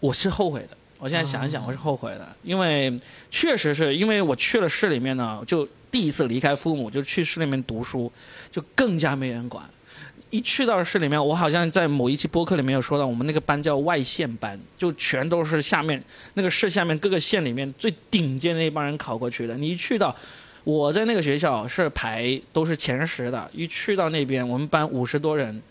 [0.00, 0.68] 我是后悔的。
[0.98, 2.98] 我现在想一想，我是后悔的，因为
[3.30, 8.10] 确实是因为我去了市里面呢，就第一次离开父母，就去市里面读书，
[8.50, 9.68] 就更加没人管。
[10.32, 19.54] 一去到市里面，我好像在某一期播客里面有说到，我们那个班叫外县班，就全都是下面那个市下面各个县里面最顶尖的一帮人考过去的。
[19.58, 20.16] 你一去到，
[20.64, 25.62] 我在那个学校是排都是前十的，一去到那边，我们班五十多人，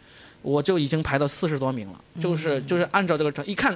[0.44, 3.76] 我就已经排到四十多名了，就是就是按照这个成一看，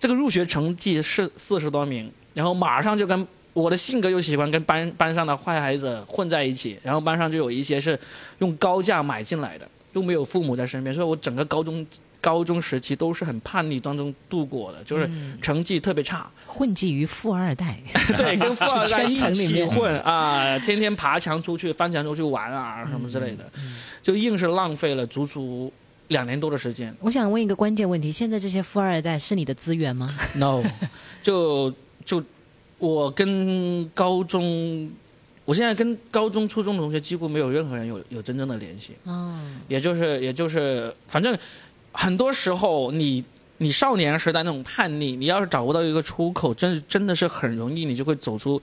[0.00, 3.24] 这个入学成绩是四十多名，然后马上就跟。
[3.54, 7.98] 我的性格又喜欢跟班班上的坏孩子混在一起，然后班上就有一些是
[8.38, 11.86] 用高价买进来的，又没有父母在身边，所以我整个高中
[12.20, 15.08] 高中时期都是很叛逆当中度过的，就是
[15.40, 17.78] 成绩特别差，混迹于富二代，
[18.16, 23.50] 对，跟富二代一起混啊，天天爬墙出去、翻墙出去玩啊什么之类的，
[24.02, 25.72] 就硬是浪费了足足
[26.08, 26.94] 两年多的时间。
[27.00, 30.62] 我想问一个关键问题：现在这些富二代是你的资源吗？No，
[31.22, 31.72] 就
[32.04, 32.22] 就。
[32.80, 34.88] 我跟高中，
[35.48, 38.92] 我现在跟高中、初中的同学几乎没有任何人有有真正的联系。
[39.06, 41.34] 嗯，也就是，也就是，反正
[41.90, 43.24] 很多时候，你
[43.56, 48.60] 你少年时代那种叛逆，你要是找不到一个出口，真真的是很容易，你就会走出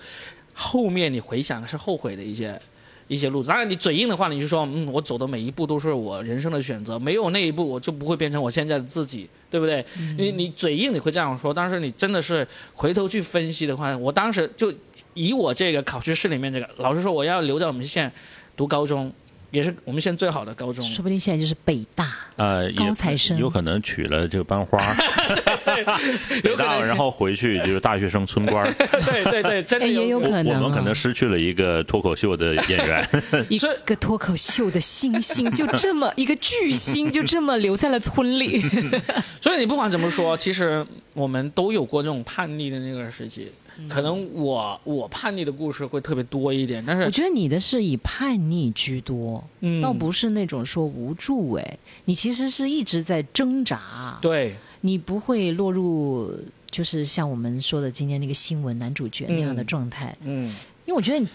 [0.53, 2.61] 后面你回想是后悔的一些。
[3.07, 9.85] 一些路子，当然你嘴硬的话，你就说，嗯，我走的每一步都是我人生的选择，没有那一步，我就不会变成我现在的自己，对不对？
[10.17, 14.73] 你你嘴硬你会这样说，但是你真的是回头去分析的话，我当时就
[15.13, 18.11] 以我这个考试室里面这个老师说，我要留在我们县
[18.57, 19.11] 读高中。
[19.51, 24.77] 也是我们现在最好的高中，说不定现在就是北大呃高材生，有可能娶了这个班花，
[26.43, 33.07] 北大，然后回去就是大学生村官 对对对，真的也有可能，我们可能失去了一个脱口秀的演员，
[33.49, 38.59] 一个脱口秀的星星，就这么一个巨星，就这么留在了村里。
[39.41, 43.51] 所以你不管怎么说，其实我们都有过这种叛逆的那个时期。
[43.89, 49.81] 可能我我叛逆的故事会特别多一点，但是我觉得你的是以叛逆居多，嗯。
[49.81, 56.31] 倒不是那种说无助哎，你其实是一直在挣扎，对，你不会落入
[56.69, 60.45] 就是像我们说的今天那个新闻男主角那样的状态，嗯，
[60.85, 61.27] 因为我觉得你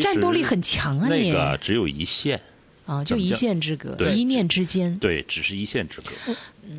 [0.00, 2.40] 战斗力很强啊，那个只有一线。
[2.86, 6.12] 啊，就一线之隔，一念之间，对，只是一线之隔。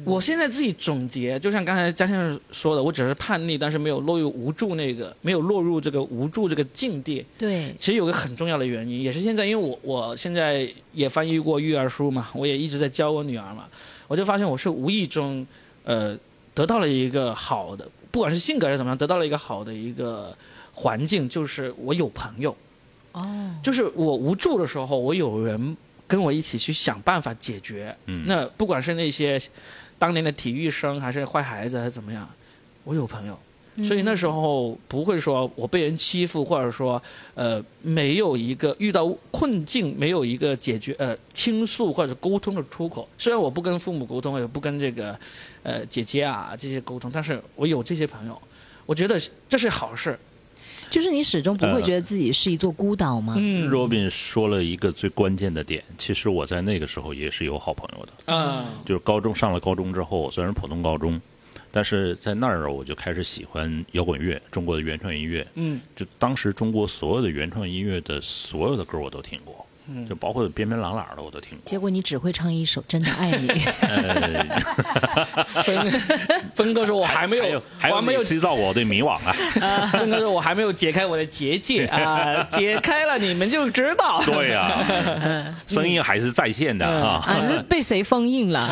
[0.06, 7.26] 我现在自己总结，就像刚才嘉先生说的，我只是叛逆，但是没有落入无助那个，没有落入这个无助这个境地。
[7.38, 13.68] 对，其实有个很重要的原因，也是现在，因为我我现在也翻译过育儿书嘛，我也一直在教我女儿嘛，
[14.08, 15.46] 我就发现我是无意中，
[15.88, 16.20] 呃，
[16.54, 20.38] 得到了一个好的，不管是性格还是怎么样，得到了一个好的一个
[20.74, 22.54] 环境，就是我有朋友，
[23.14, 25.78] 哦，就是我无助的时候，我有人。
[26.10, 27.94] 跟我一起去想办法解决。
[28.06, 29.38] 嗯，那不管是那些
[30.00, 32.26] 当年的体育生，还是坏孩子，还是怎么样，
[32.86, 33.38] 我有朋友，
[33.84, 37.02] 所以那时候不会说我被人欺负，或者说
[37.36, 43.08] 呃没有一个遇到困境，没有一个解决呃倾诉或者沟通的出口。
[43.18, 45.20] 虽然我不跟父母沟通，也不跟这个
[45.64, 48.42] 呃姐姐啊这些沟通，但是我有这些朋友，
[48.86, 50.18] 我觉得这是好事。
[50.90, 53.36] 就是你始终不会觉得自己是一座孤岛吗？
[53.38, 58.12] 嗯，Robin 说了一个最关键的点，其实我在那个时候也是有好朋友的。
[58.28, 61.22] 嗯，就是高中上了高中之后，虽然普通高中，
[61.78, 65.46] 但是在那儿我就开始喜欢摇滚乐，中国的原创音乐。
[65.54, 69.64] 嗯，就当时中国所有的原创音乐的所有的歌我都听过。
[70.08, 73.48] 就包括边边朗朗的我都听过，结果你只会唱一首《真的爱你》。
[75.64, 75.92] 峰
[76.56, 79.34] 峰哥说：“我还没有，还没有制造我的迷惘啊。
[79.92, 87.24] ”峰哥说：“我还没有解开我的结界 啊，解开了你们就知道。”对呀，声音还是在线的啊。
[87.26, 88.70] 啊，被谁封印了？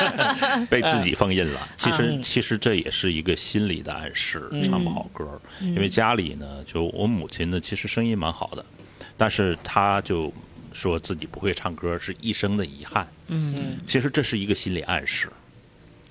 [0.68, 1.60] 被自己封印了。
[1.76, 8.64] 其实，其实这也是一个心理的暗示，唱不好歌，因为家里呢，就我母亲呢，其实声音蛮好的。
[9.20, 10.32] 但是他就
[10.72, 13.06] 说自己不会唱歌是一生的遗憾。
[13.26, 15.28] 嗯，其实这是一个心理暗示。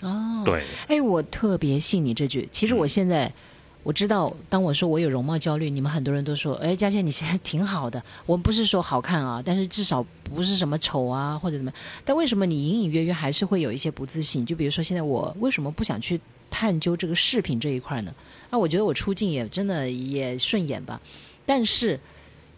[0.02, 0.62] 哦，对。
[0.88, 2.48] 哎，我特别信你这句。
[2.52, 3.34] 其实我现在
[3.82, 11.74] 我知道，当我说我有容貌焦虑，你们很多人都说：“哎，佳倩你现在挺好的。”我不是说好看啊，但是至少不是什么丑啊或者怎么。
[12.06, 14.45] 但为什么你隐隐约约还是会有一些不自信？
[14.45, 18.13] 就比如说现在我为什么不想去探究这个饰品这一块呢？
[18.52, 21.02] 啊，我觉得我出镜也真的也顺眼吧，
[21.43, 22.00] 但是。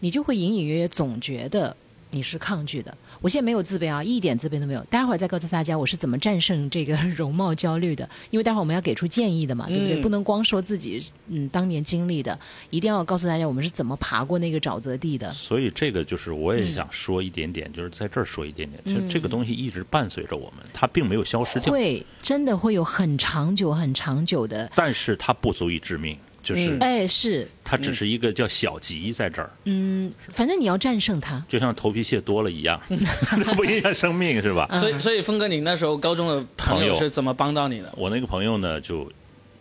[0.02, 1.74] 你就会隐隐约约总觉得
[2.10, 2.92] 你是抗拒的。
[3.20, 4.82] 我现在没有自卑啊，一点自卑都没有。
[4.90, 8.06] 待会儿再告诉大家我是怎么战胜这个容貌焦虑的。
[8.30, 10.02] 因为待会儿我们要给出建议的嘛，对不对？
[10.02, 12.36] 不能光说自己嗯当年经历的，
[12.70, 15.32] 一定要告诉大家我们是怎么爬过那个沼泽地的。
[15.32, 21.72] 所以这个就是我也想说一点点，就是在这儿说一点点，就这个东西一直伴随着我们，它并没有消失掉。
[21.72, 26.18] 会真的会有很长久、很长久的，但是它不足以致命。
[26.42, 31.42] 就是哎，是，它只是一个叫小吉在这儿，嗯，反正你要战胜它。
[31.48, 32.80] 就像头皮屑多了一样，
[33.26, 34.68] 它不影响生命是吧？
[34.74, 37.92] 所以，所以峰哥，你那时候高中的朋友是怎么帮到你的？
[37.96, 39.10] 我那个朋友呢，就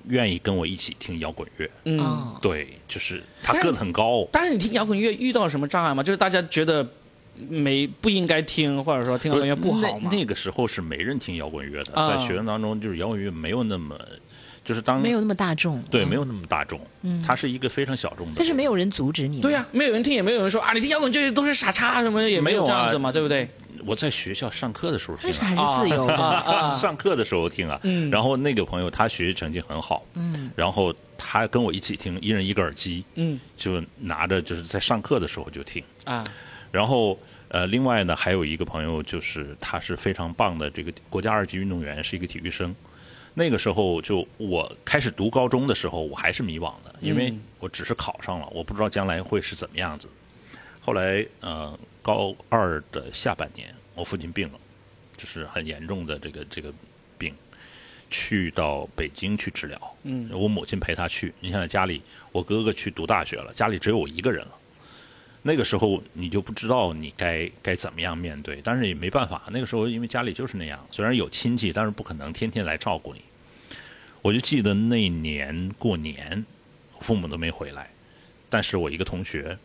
[0.07, 6.01] 愿意跟我一起听摇滚乐，嗯，哦，对，就是他个子很高，但是你听摇滚乐遇到什么障碍吗？
[6.01, 6.87] 就是大家觉得
[7.47, 10.09] 没不应该听，或者说听摇滚乐不好吗？
[10.11, 13.95] 那那个时候是没人听摇滚乐的，啊在学生当中，就是摇滚乐没有那么，
[14.63, 15.81] 就是当没有那么大众。
[15.89, 19.41] 对，嗯没有那么大众，嗯它是一个非常小众的，但是没有人阻止你。
[19.41, 23.49] 对呀、没有人听，也没有人说啊，你听摇滚乐都是傻叉什么的，也没有这样子嘛，对不对？
[23.83, 25.81] 我在学校上课的时候听但是还啊。
[25.81, 26.15] 是自由的。
[26.21, 27.79] 啊上课的时候听啊，
[28.11, 36.23] 然后那个朋友他学习成绩很好，嗯，然后他跟我一起听，一人一个耳机，嗯就拿着就是在上课的时候就听，啊，
[36.71, 42.75] 然后呃，另外呢，还有一个朋友，就是他是非常棒的这个国家二级运动员，是一个体育生。
[43.33, 50.07] 那个时候就我开始读高中的时候，我还是迷惘的，因为我只是考上了，我不知道将来会是怎么样子。
[50.81, 54.59] 后来呃，高二的下半年，我父亲病了，
[55.15, 56.73] 就是很严重的这个这个
[57.17, 57.33] 病，
[58.09, 59.95] 去到北京去治疗。
[60.03, 61.33] 嗯，我母亲陪他去。
[61.39, 64.57] 你想想家里，我哥哥去读大学了，家里只有我一个人了。
[65.43, 69.41] 那个时候你就不知道你该该怎么样面对，但是也没办法。
[69.51, 73.21] 那个时候因为家里就是那样，虽然有亲戚，但是不可能天天来照顾你。
[74.21, 76.45] 我就记得那年过年，
[76.99, 77.89] 父母都没回来，
[78.49, 79.57] 但是我一个同学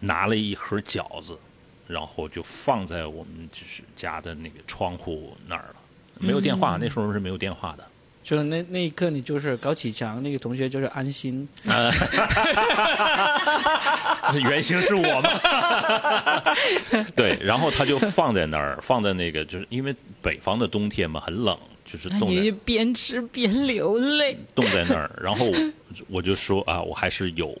[0.00, 1.38] 拿了一盒饺子，
[1.86, 5.76] 然后就放在我们就是家的那个窗户那儿了。
[6.18, 7.86] 没有电话，那时候是没有电话的。
[8.26, 11.48] 就那那一刻，你就是高启强那个同学，就是安心。
[14.50, 15.30] 原型是我吗？
[17.14, 24.36] 对，然后他就放在那儿，放在那个，就是因为北方的冬天嘛，很冷，就是冻你在边吃边流泪。
[24.56, 25.08] 冻在那儿。
[25.22, 25.54] 然后我
[26.08, 27.56] 我就说啊，我还是有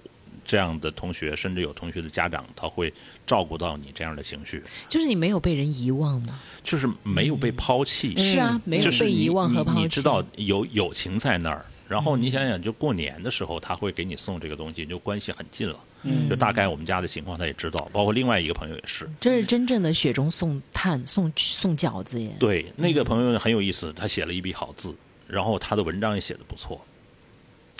[0.46, 2.92] 这样的同学，甚至有同学的家长，他会
[3.26, 6.38] 照顾到你这样的情绪，就是你没有被人遗忘吗？
[6.62, 8.16] 就是没有被抛弃。
[8.16, 9.78] 是啊，没有被遗忘和抛弃。
[9.78, 15.78] 你你知道有友情在那儿，然后你想想，就过年的时候，他会给你送这个东西，就关系很近了。
[16.02, 19.08] 嗯，就大概我们家的情况他也知道，包括另外一个朋友也是。
[19.20, 22.30] 这是真正的雪中送炭，送送饺子耶。
[22.38, 24.94] 对，那个朋友很有意思，他写了一笔好字，
[25.26, 26.80] 然后他的文章也写的不错。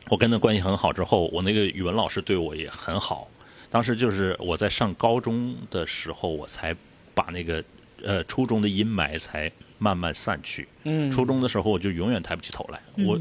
[0.08, 3.28] 我跟他关系很好之后，我那个语文老师对我也很好。
[3.68, 6.74] 当时就是我在上高中的时候，我才
[7.12, 7.62] 把那个
[8.04, 10.68] 呃初中的阴霾才慢慢散去。
[10.84, 13.18] 嗯初中的时候我就永远抬不起头来，我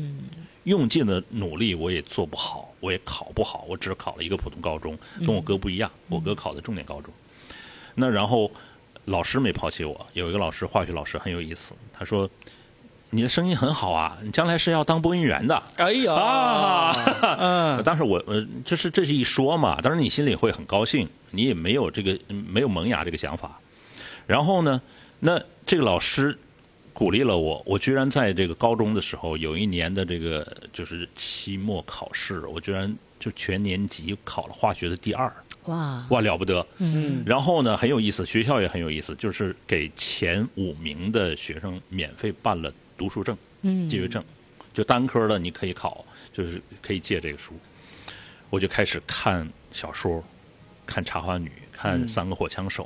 [0.66, 7.12] 用尽了努力，我也做不好，我也考不好，我只考了一个普通高中，跟我哥不一样，我哥考的重点高中。
[7.96, 8.52] 那然后
[9.06, 12.30] 老师没抛弃我，有一个老师，化学老师很有意思，他说
[13.12, 16.96] ：“你的声音很好啊，你将来是要当播音员的。”哎呀，啊，
[17.40, 23.60] 嗯，当时我呃，就是这是一说嘛，当然你心里会很高兴，你也没有这个没有萌芽这个想法。
[24.28, 24.82] 然后呢，
[25.20, 26.38] 那这个老师
[26.94, 35.32] 鼓励了我，我居然在这个高中的时候有一年的这个就是期末考试，我居然就全年级考了化学的第二，
[35.66, 36.66] 哇，哇了不得！
[36.80, 44.24] 嗯，然后呢，很有意思，学校也很有意思，就是给前五名的学生免费办了读书证、嗯借阅证，
[44.74, 47.54] 就单科的你可以考，就是可以借这个书。
[48.50, 50.24] 我就开始看小说，
[50.86, 52.84] 看《茶花女》，看《三个火枪手》，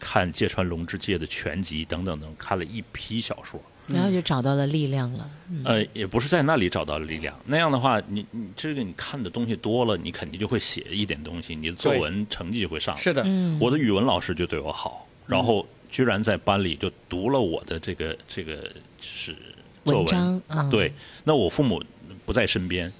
[0.00, 3.60] 看芥川龙之介的全集等等等，看了一批小说。
[3.86, 5.30] 然后就找到了力量了。
[5.62, 7.38] 呃，也不是在那里找到了力量。
[7.44, 13.00] 那样的话，你你这个你看的东西多了，你肯定就会写一点东西，你的作文成绩就会上来。
[13.00, 18.72] 是的，嗯我的语文老师就对我好，然后居然在班里就读了我的这个这个就
[19.04, 19.36] 是
[19.84, 20.92] 作文章啊对，
[21.24, 21.82] 那我父母
[22.24, 22.90] 不在身边，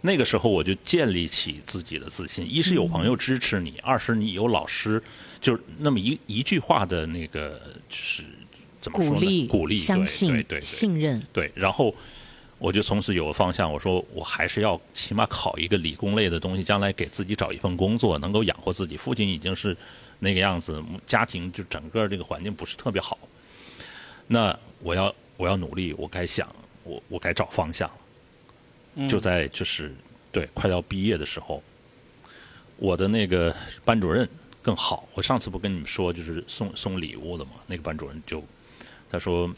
[0.00, 2.46] 那个时候我就建立起自己的自信。
[2.50, 5.02] 一是有朋友支持你，二是你有老师，
[5.40, 8.24] 就是那么一一句话的那个就是
[8.80, 9.14] 怎么说呢？
[9.14, 11.22] 鼓励、鼓励、对相信、对对对信任。
[11.32, 11.94] 对，然后
[12.58, 18.96] 我就从此有个方向，我说我还是要起码考一个理工类的东西，将来给自己找一份工作，能够养活自己。
[18.96, 19.76] 父亲已经是
[20.20, 23.18] 那个样子，家庭就整个这个环境不是特别好。
[24.26, 27.90] 那我要我要努力，我该想我我该找方向。
[29.08, 29.94] 就在就是
[30.30, 31.62] 对快要毕业的时候，
[32.76, 34.28] 我的那个班主任
[34.60, 35.08] 更好。
[35.14, 38.42] 我上次不跟你们说，就是送送礼物的嘛，那个班主任就
[39.10, 39.50] 他说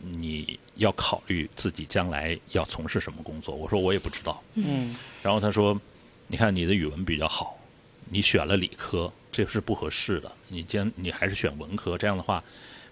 [0.00, 3.52] 你要考虑自己将来要从事什么工作。
[3.52, 4.40] 我说我也不知道。
[4.54, 5.80] 嗯然后他说，
[6.28, 7.58] 你看你的语文比较好，
[8.04, 10.30] 你选了理科，这是不合适的。
[10.46, 12.44] 你将你还是选文科，这样的话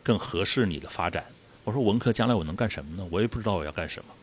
[0.02, 1.22] 更合适你的发展。
[1.66, 3.04] 我说文科将来我能干什么呢？
[3.10, 4.14] 我也不知道我要干什么。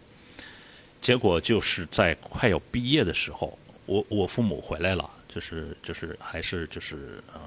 [1.01, 7.41] 结果就是在快要毕业的时候，我我父母回来了，就是就是还是就是嗯、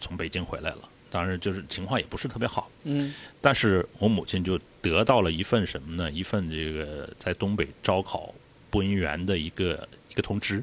[0.00, 6.08] 从北京回来了，当然就是情况也不是特别好，嗯但是我母亲就得到了一份什么呢？
[6.08, 8.32] 一份这个在东北招考
[8.70, 10.62] 播音员的一个一个通知，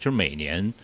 [0.00, 0.74] 就是每年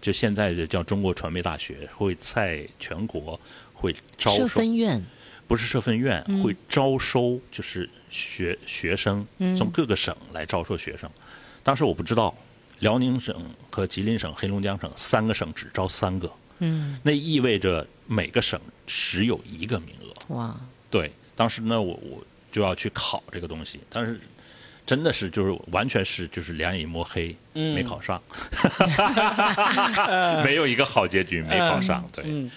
[0.00, 3.40] 就现在的叫中国传媒大学会在全国
[3.72, 5.00] 会招收，分院，
[5.48, 9.26] 不是社分院、嗯会招收，就是学学生
[9.56, 11.10] 从各个省来招收学生。
[11.64, 12.32] 当时我不知道，
[12.80, 13.34] 辽宁省
[13.70, 20.34] 和吉林省、黑龙江省三个省只招三个，嗯，那意味着每个省只有一个名额。
[20.34, 20.54] 哇，
[20.90, 22.22] 对，当时呢，我我
[22.52, 24.20] 就要去考这个东西，但是
[24.86, 28.22] 真的是就是完全是就是两眼一抹黑，嗯没考上，
[30.44, 32.06] 没有一个好结局，没考上。
[32.12, 32.50] 对，嗯。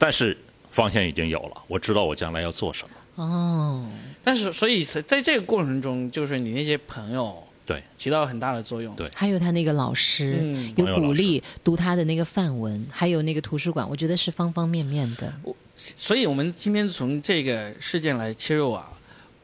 [0.00, 0.38] 但是
[0.70, 3.22] 方向已经有了，我知道我将来要做什么。
[3.24, 3.84] 哦，
[4.22, 8.94] 但是，所以在在这个过程中，就是你那些朋友对，起到很大的作用。
[8.94, 15.32] 对还有他那个老师、嗯有鼓励读他的那个范文，还有那个图书馆，我觉得是方方面面的。
[15.42, 18.88] 我所以我们今天从这个事件来切入啊，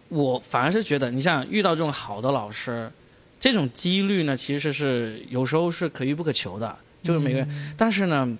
[0.08, 2.90] 我反而是觉得，你像遇到这种好的老师，
[3.40, 7.74] 这种几率呢，其实是有时候是可遇不可求的，就是每个人。
[7.76, 8.38] 但是呢，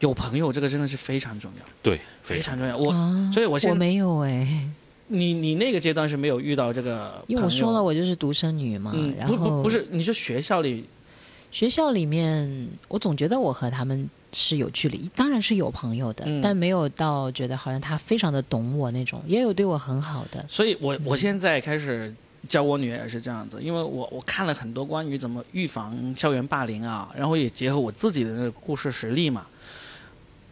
[0.00, 2.76] 有朋友这个真的是非常重要，对，非常重要。
[2.76, 4.68] 我，啊，所以我现在我没有哎，
[5.08, 7.82] 你你那个阶段是没有遇到这个，因为我说了，。
[7.82, 10.84] 我就是独生女嘛，嗯，然后不不不是，你是学校里，
[11.50, 20.44] 学校里面，我总觉得我和他们是有距离，当然是有朋友的，嗯但没有到觉得好像他非常的懂我那种，也有对我很好的。
[20.48, 22.14] 所以我我现在开始
[22.48, 29.44] 教我女儿也是这样子，因为我我看了很多关于怎么预防校园霸凌啊，然后也结合我自己的那个故事实例嘛，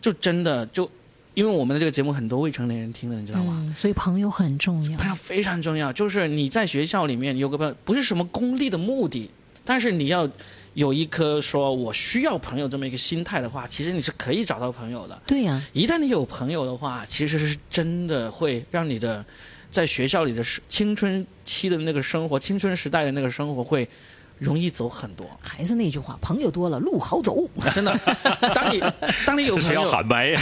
[0.01, 0.91] 就真的就
[1.35, 3.55] 因为我们的这个节目很多未成年人听的，你知道吗？
[3.57, 4.99] 嗯，所以朋友很重要。
[4.99, 9.31] 朋友非常重要，就是你在学校里面有个朋友，不是什么功利的目的，
[9.65, 10.29] 但是你要
[10.75, 15.21] 有一颗说我需要朋友这么一个心态的话，其实你是可以找到朋友的。
[15.27, 19.25] 对呀、一旦你有朋友的话，其实是真的会让你的
[19.71, 23.89] 在学校里的时青春期的那个生活，青春时代的那个生活会
[24.39, 25.27] 容易走很多。
[25.41, 27.37] 还是那句话，朋友多了路好走。
[27.75, 27.97] 真的，
[28.55, 28.83] 当你
[29.27, 30.41] 当你有朋友，喊麦呀、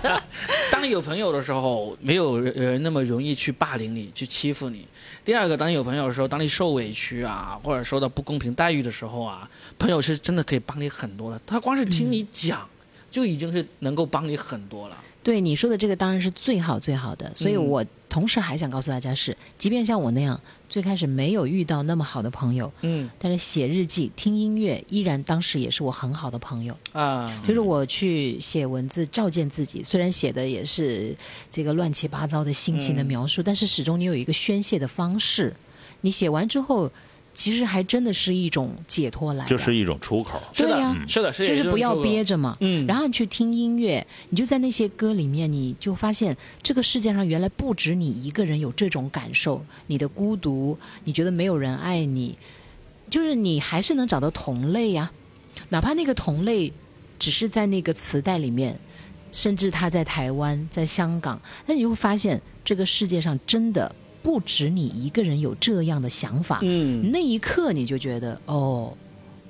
[0.70, 4.86] 当你有朋友的时候，没有人那么容易去霸凌你，去欺负你。
[5.24, 11.40] 第二个，当你有朋友的时候，当你受委屈啊，或者受到不公平待遇的时候啊，朋友是真的可以帮你很多的。
[11.46, 12.66] 他光是听你讲，
[13.10, 14.96] 就已经是能够帮你很多了。
[15.22, 26.76] 对你说的这个当然是最好最好的，所以嗯我同时还想告诉大家是，即便像我那样最开始没有遇到那么好的朋友，嗯但是写日记、听音乐依然当时也是我很好的朋友。
[26.92, 31.14] 啊，就是我去写文字照见自己，虽然写的也是
[31.50, 35.54] 这个乱七八糟的心情的描述，但是始终你有一个宣泄的方式。
[36.02, 36.90] 你写完之后，
[37.40, 40.38] 其实还真的是一种解脱来的，就是一种出口。
[40.52, 42.34] 是的，对呀嗯是的，是就是不要憋着。
[42.34, 42.54] 着嘛。
[42.60, 52.36] 嗯然后你去听音乐，你就在那些歌里面，你就发现这个世界上原来不止你一个人有这种感受，你的孤独，你觉得没有人爱你，
[53.08, 55.10] 就是你还是能找到同类呀、
[55.70, 56.70] 哪怕那个同类
[57.18, 58.78] 只是在那个磁带里面，
[59.32, 63.90] 甚至他在台湾、在香港，那你就会发现这个世界上真的
[64.22, 66.60] 不止你一个人有这样的想法。
[66.62, 68.92] 嗯，那一刻你就觉得哦，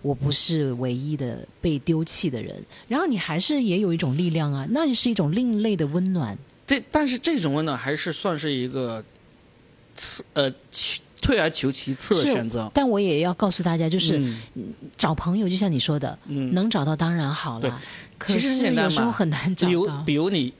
[0.02, 2.54] 我不是唯一的被丢弃的人，
[2.88, 6.36] 然后你还是也有一种力量啊，那是一种另类的温暖。
[6.66, 9.04] 这但是这种温暖还是算是一个
[9.96, 12.70] 次呃其退而求其次的选择。
[12.72, 14.18] 但我也要告诉大家，就是、
[14.54, 17.80] 嗯找朋友，就像你说的，嗯能找到当然好了，
[18.16, 20.02] 可是有时候很难找比如到。
[20.04, 20.52] 比如你，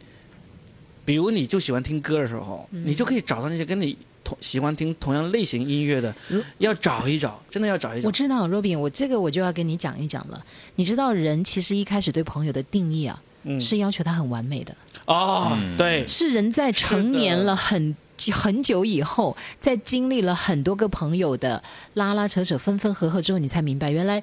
[1.05, 6.15] 比如你就喜欢听歌的时候，嗯你就可以找到那些跟你同喜欢听同样类型音乐的，
[6.59, 8.07] 要找一找，真的要找一找。
[8.07, 10.45] 我知道，Robin，我这个我就要跟你讲一讲了。
[10.77, 14.77] 你知道，人其实一开始对朋友的定义啊，嗯是要求他很完美的，
[15.07, 17.97] 哦，对，是人在成年了很
[18.33, 21.63] 很久以后，在经历了很多个朋友的
[21.95, 24.23] 拉拉扯扯、分分合合之后，你才明白，原来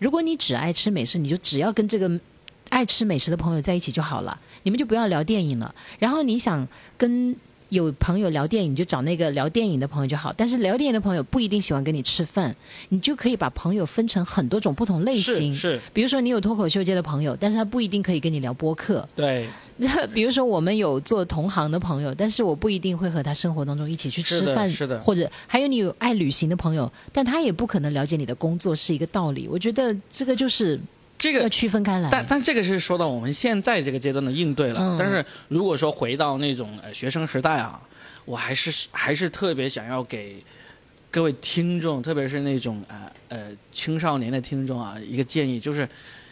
[0.00, 2.10] 如果你只爱吃美食，你就只要跟这个
[2.70, 5.74] 爱吃美食的朋友在一起就好了，你们就不要聊电影了。
[5.98, 7.34] 然后你想跟
[7.68, 10.32] 有朋友聊电影，你就找那个聊电影的朋友就好。
[10.36, 12.54] 但是聊电影的朋友不一定喜欢跟你吃饭，
[12.90, 15.52] 你就可以把朋友分成很多种不同类型。
[15.52, 19.06] 是是，比如说，你有脱口秀界的朋友，但是他不一定可以跟你聊播客。
[19.16, 19.48] 对，
[20.14, 29.48] 比如说，我们有做同行的朋友，但是我不一定会和他生活当中一起去吃是的饭，是的或者还有你有爱旅行的朋友，但他也不可能了解你的工作是一个道理。
[29.48, 30.80] 我觉得这个就是要
[31.26, 31.48] 这个要。
[31.48, 32.08] 区分开来。
[32.10, 37.80] 但但这个是说到我们现在这个阶段的应对了，嗯但是如果说回到那种呃学生时代啊，
[38.24, 40.42] 我还是还是特别想要给
[41.10, 43.38] 各位听众，特别是那种呃呃
[43.72, 45.88] 青少年的听众啊，一个建议就是，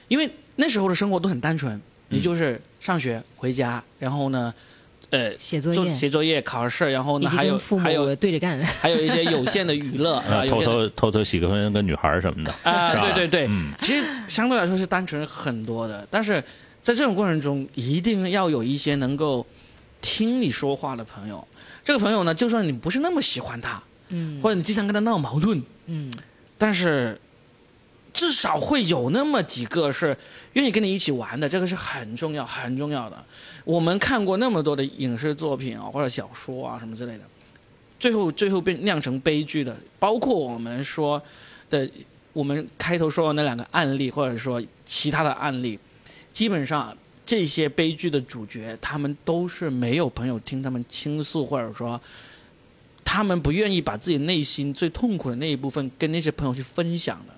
[0.08, 4.54] 因为那时候的生活都很单纯，你就是上学回家，然后呢。
[5.14, 13.48] 呃，写作业、写作业、考试，然后呢，还有还有对着干， 还有一些有限的娱乐， 偷偷偷偷洗个婚跟女孩什么的啊，对对对，
[13.78, 16.42] 其实相对来说是单纯很多的，但是
[16.82, 19.46] 在这种过程中，一定要有一些能够
[20.02, 21.46] 听你说话的朋友。
[21.84, 26.12] 这个朋友呢，就算你不是那么喜欢他，嗯，或者你经常跟他闹矛盾，嗯，
[26.58, 27.20] 但是。
[28.16, 30.16] 至少会有那么几个是
[30.52, 33.24] 愿意跟你一起玩的，这个是很重要、很重要的。
[33.64, 37.24] 我们看过那么多的影视作品啊，或者小说啊什么之类的，
[37.98, 41.20] 最后最后变酿成悲剧的，包括我们说
[41.70, 41.88] 的，
[42.32, 45.78] 我们开头说的那两个案例，或者说其他的案例，
[46.30, 46.94] 基本上
[47.24, 51.98] 这些悲剧的主角，他们都是没有朋友听他们倾诉，或者说
[53.02, 57.32] 他们不愿意把自己内心最痛苦的那一部分跟那些朋友去分享的。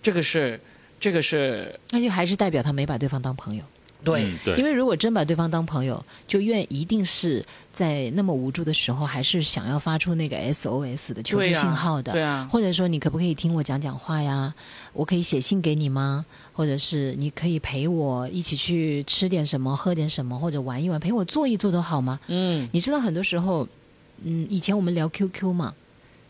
[0.00, 0.60] 这个是，
[1.00, 3.64] 这个是，那就还是代表他没把对方当朋友。
[4.04, 4.56] 对，对。
[4.56, 12.12] 因为如果真把对方当朋友，就愿一定是在那么无助的时候，还是想要发出那个 SOS 的求救信号的。
[12.12, 12.48] 对啊。
[12.50, 14.54] 或者说，你可不可以听我讲讲话呀？
[14.92, 16.24] 我可以写信给你吗？
[16.52, 22.18] 或者是你可以陪我一起去吃点什么、喝点什么，或者玩一玩，陪我坐一坐都好吗？
[22.28, 22.68] 嗯。
[22.72, 23.66] 你知道很多时候，
[24.22, 25.74] 嗯，以前我们聊 QQ 嘛，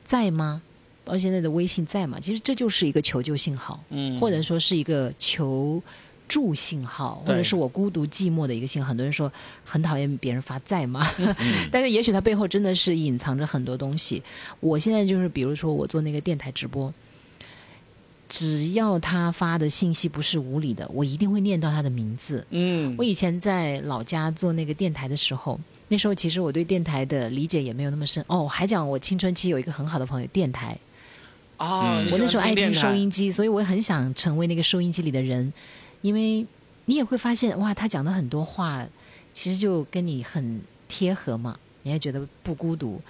[0.05, 0.63] 在吗？
[1.05, 2.21] 到现在的微信在嘛？
[2.21, 5.83] 其实这就是一个求救信号，嗯，或者说是一个求
[6.29, 8.89] 助信号，或者是我孤独寂寞的一个信号。
[8.89, 9.33] 很多人说
[9.65, 11.05] 很讨厌别人发在吗？
[11.73, 14.23] 但是也许它背后真的是隐藏着很多东西。
[14.61, 16.93] 我现在就是，比如说我做那个电台直播，
[18.29, 22.47] 只要他发的信息不是无理的，我一定会念到他的名字。
[22.51, 25.59] 嗯，我以前在老家做那个电台的时候，
[25.89, 28.23] 那时候其实我对电台的理解也没有那么深。
[28.29, 30.77] 哦，还讲我青春期有一个很好的朋友，电台。
[31.57, 35.53] 哦，我那时候爱听收音机，所以我也很想成为那个收音机里的人，
[36.01, 36.47] 因为
[36.87, 38.87] 你也会发现，哇，他讲的很多话，
[39.33, 43.01] 其实就跟你很贴合嘛，你还觉得不孤独。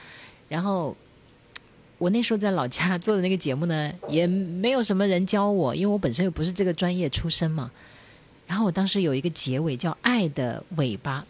[0.49, 0.97] 然后
[1.99, 7.70] 我那时候在老家做的那个节目呢，也没有什么人教我，因为我本身又不是这个专业出身嘛。
[8.47, 11.26] 然后我当时有一个结尾叫“爱的尾巴”，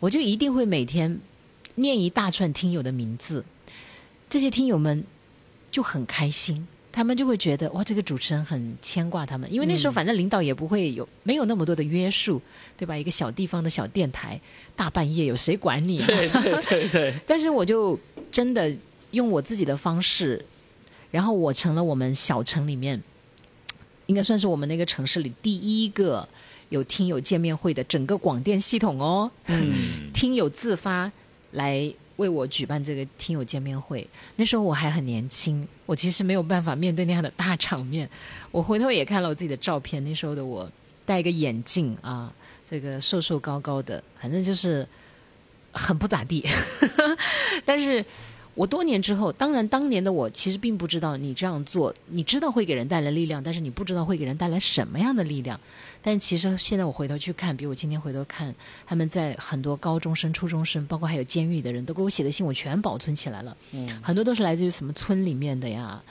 [0.00, 1.20] 我就一定会每天
[1.76, 3.44] 念一大串听友的名字，
[4.28, 5.04] 这些听友们。
[5.72, 12.40] 就很开心，他们就会觉得哇，这个主持人很牵挂他们，因为那时候反正领导也不会有没有那么多的约束，
[12.76, 12.94] 对吧？
[12.94, 14.38] 一个小地方的小电台，
[14.76, 15.96] 大半夜有谁管你？
[15.96, 17.14] 对对对对。
[17.26, 17.98] 但是我就
[18.30, 18.70] 真的
[19.12, 20.44] 用我自己的方式，
[21.10, 23.02] 然后我成了我们小城里面，
[24.04, 26.28] 应该算是我们那个城市里第一个
[26.68, 29.30] 有听友见面会的整个广电系统哦。
[29.46, 30.12] 嗯。
[30.12, 31.10] 听友自发
[31.52, 31.94] 来。
[32.16, 34.06] 为我举办这个听友见面会，
[34.36, 38.08] 那时候我还很年轻，我其实没有办法面对那样的大场面。
[38.50, 40.70] 我回头也看了我自己的照片，那时候的我
[41.04, 42.32] 戴一个眼镜啊，
[42.68, 44.86] 这个瘦瘦高高的，反正就是
[45.72, 46.46] 很不咋地。
[47.64, 48.04] 但是
[48.54, 55.58] 我多年之后，当然当年的我其实并不知道你这样做，你知道会给人带来力量，但是你不知道会给人带来什么样的力量。
[56.02, 58.52] 但其实现在我回头去看，比如我今天回头看，
[58.84, 63.56] 他们在很多高中生、初中生，包括还有监狱的人都给我写的信，我全保存起来了。
[63.70, 66.02] 嗯，很多都是来自于什么村里面的呀，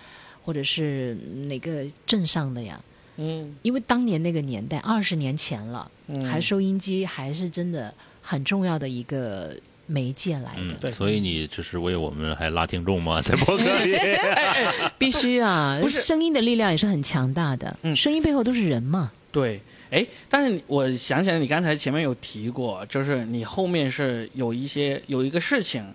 [0.44, 1.16] 或者是
[1.48, 2.80] 哪个镇上的呀。
[3.18, 5.92] 嗯，因为当年那个年代，二十年前了，
[6.24, 9.54] 还收音机还是真的很重要的一个
[9.86, 10.74] 媒介来的。
[10.76, 13.22] 对，所以你就是为我们还拉听众吗？
[13.22, 13.98] 在博客里
[14.98, 15.78] 必须啊！
[15.82, 17.76] 不是声音的力量也是很强大的。
[17.82, 19.12] 嗯，声音背后都是人嘛。
[19.32, 19.62] 对。
[19.90, 25.86] 哎，但是我想起来，你刚才前面有提过，就是你后面是有一些有一个事情，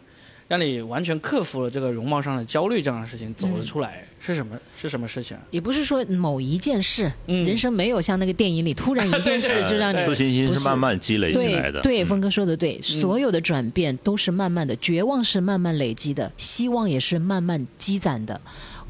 [0.48, 4.54] 让你完全克服了这个容貌上的焦虑这样的事情，走了出来，是什么？
[4.78, 5.34] 是什么事情？
[5.50, 11.80] 也不是说某一件事，人生没有像那个电影里突然一件 事就让你自信心是慢慢积累起来的。
[11.80, 18.38] 对，峰哥说的对，所有的转变都是慢慢的，绝望是慢慢累积的，希望也是慢慢积攒的。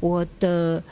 [0.01, 0.83] 我的。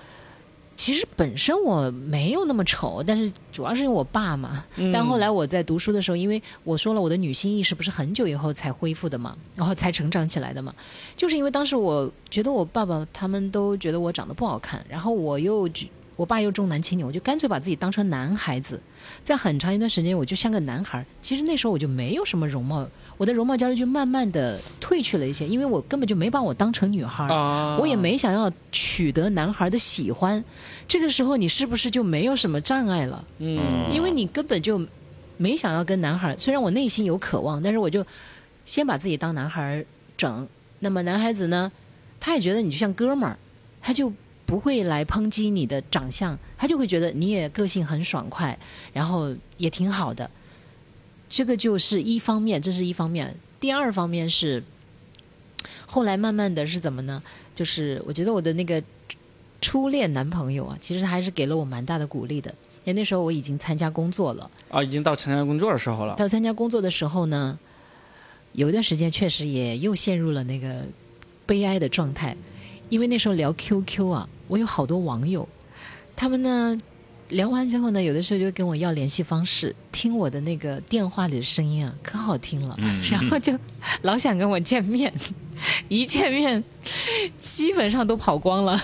[0.85, 4.63] 其实本身我没有那么丑，但是主要是因为我爸嘛。
[4.93, 10.71] 但后来我在读书的时候，因为我说了我的女性意识不是很久以后才恢复的嘛，然后才成长起来的嘛。
[11.15, 15.67] 就是因为当时我觉得我爸爸他们都觉得我长得不好看，然后我又
[16.15, 18.79] 我爸又重男轻女，我就干脆把自己当成男孩子，
[19.23, 21.05] 在很长一段时间我就像个男孩。
[21.21, 22.87] 其实那时候我就没有什么容貌。
[23.17, 27.25] 我的容貌焦虑就慢慢的退去了一些，因为我根本就没把我当成女孩，
[27.79, 30.43] 我也没想要取得男孩的喜欢。
[30.87, 33.25] 这个时候你是不是就没有什么障碍了？
[33.39, 33.59] 嗯，
[33.93, 34.85] 因为你根本就
[35.37, 38.05] 没想要跟男孩，虽然我内心有渴望，但是我就
[38.65, 39.85] 先把自己当男孩
[40.17, 40.47] 整。
[40.79, 41.71] 那么男孩子呢，
[42.19, 43.37] 他也觉得你就像哥们儿，
[43.81, 44.11] 他就
[44.45, 48.57] 不会来抨击你的长相，他就会觉得你也个性很爽快，
[48.93, 50.29] 然后也挺好的。
[51.29, 53.35] 这个就是一方面，这是一方面。
[53.59, 54.63] 第二方面是，
[55.87, 57.21] 后来慢慢的是怎么呢？
[57.55, 58.81] 就是我觉得我的那个
[59.59, 62.53] 初恋男朋友啊，其实还是给了我蛮大的鼓励的。
[62.83, 66.13] 因为那时候我已经参加工作了，啊，已经到参加工作的时候了。
[66.15, 67.57] 到参加工作的时候呢，
[68.51, 70.85] 有一段时间确实也又陷入了那个
[71.47, 72.37] 悲哀的状态，
[72.89, 75.47] 因为那时候聊 QQ 啊，我有好多网友，
[76.15, 76.77] 他们呢。
[77.29, 82.77] 聊完之后呢，有的时候就跟我要联系方式，听我的那个电话里的声音啊，可好听了，
[83.09, 83.51] 然后就
[84.03, 85.11] 老想跟我见面，
[85.89, 86.63] 一见面
[87.39, 88.79] 基本上都跑光了，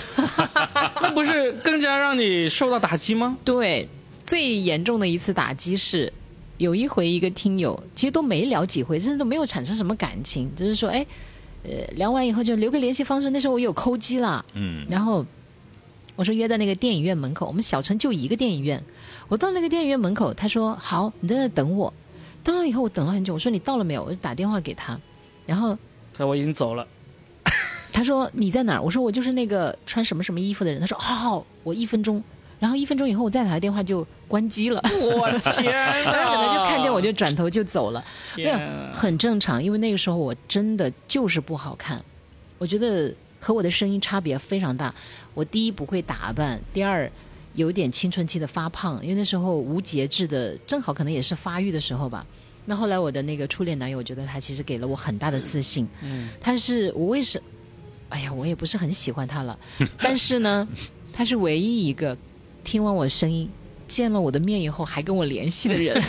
[1.03, 3.38] 那不是更加让你受到打击吗？
[3.45, 3.88] 对，
[4.26, 6.12] 最严重的一次打击是，
[6.57, 11.05] 有一回一个听友，其实都没聊几回，甚至都没有产生什么感情，就是说，哎，
[11.62, 15.24] 呃，聊完以后就留个联系方式，那时候我有抠机了，嗯，然后。
[16.16, 18.84] 我说约在那个电影院门口，我们小城就一个电影院。
[19.28, 21.91] 我到那个电影院门口，他说好，你在那等我。
[22.43, 23.34] 到了以后，我等了很久。
[23.34, 24.03] 我说你到了没有？
[24.03, 24.99] 我就打电话给他，
[25.45, 25.74] 然后
[26.14, 26.86] 他说我已经走了。
[27.93, 28.82] 他说你在哪儿？
[28.82, 30.80] 我说我就是那个穿什么什么衣服的人。
[30.80, 32.24] 他说哦，我一分钟。
[32.59, 34.80] 然后一分钟以后，我再打他电话就关机了。
[35.18, 35.74] 我的天！
[36.05, 38.03] 他可能就看见我就转头就走了，
[38.36, 38.59] 没有
[38.93, 42.03] 很正常，因为那个时候我真的就是不好看。
[42.57, 43.12] 我觉得。
[43.42, 44.94] 和我的声音差别非常大。
[45.34, 47.12] 我第一不会打扮，第二
[47.56, 52.26] 有点青春期的发胖，因为那时候无节制的，正好可能也是发育的时候吧。
[52.66, 55.88] 那后来我的那个初恋男友，我觉得他其实给了我很大的自信。
[56.02, 57.42] 嗯，他是我为什？
[58.10, 59.58] 哎呀，我也不是很喜欢他了。
[59.98, 60.68] 但是呢，
[61.12, 62.16] 他是唯一一个
[62.64, 63.50] 听完我声音、
[63.88, 65.96] 见了我的面以后还跟我联系的人。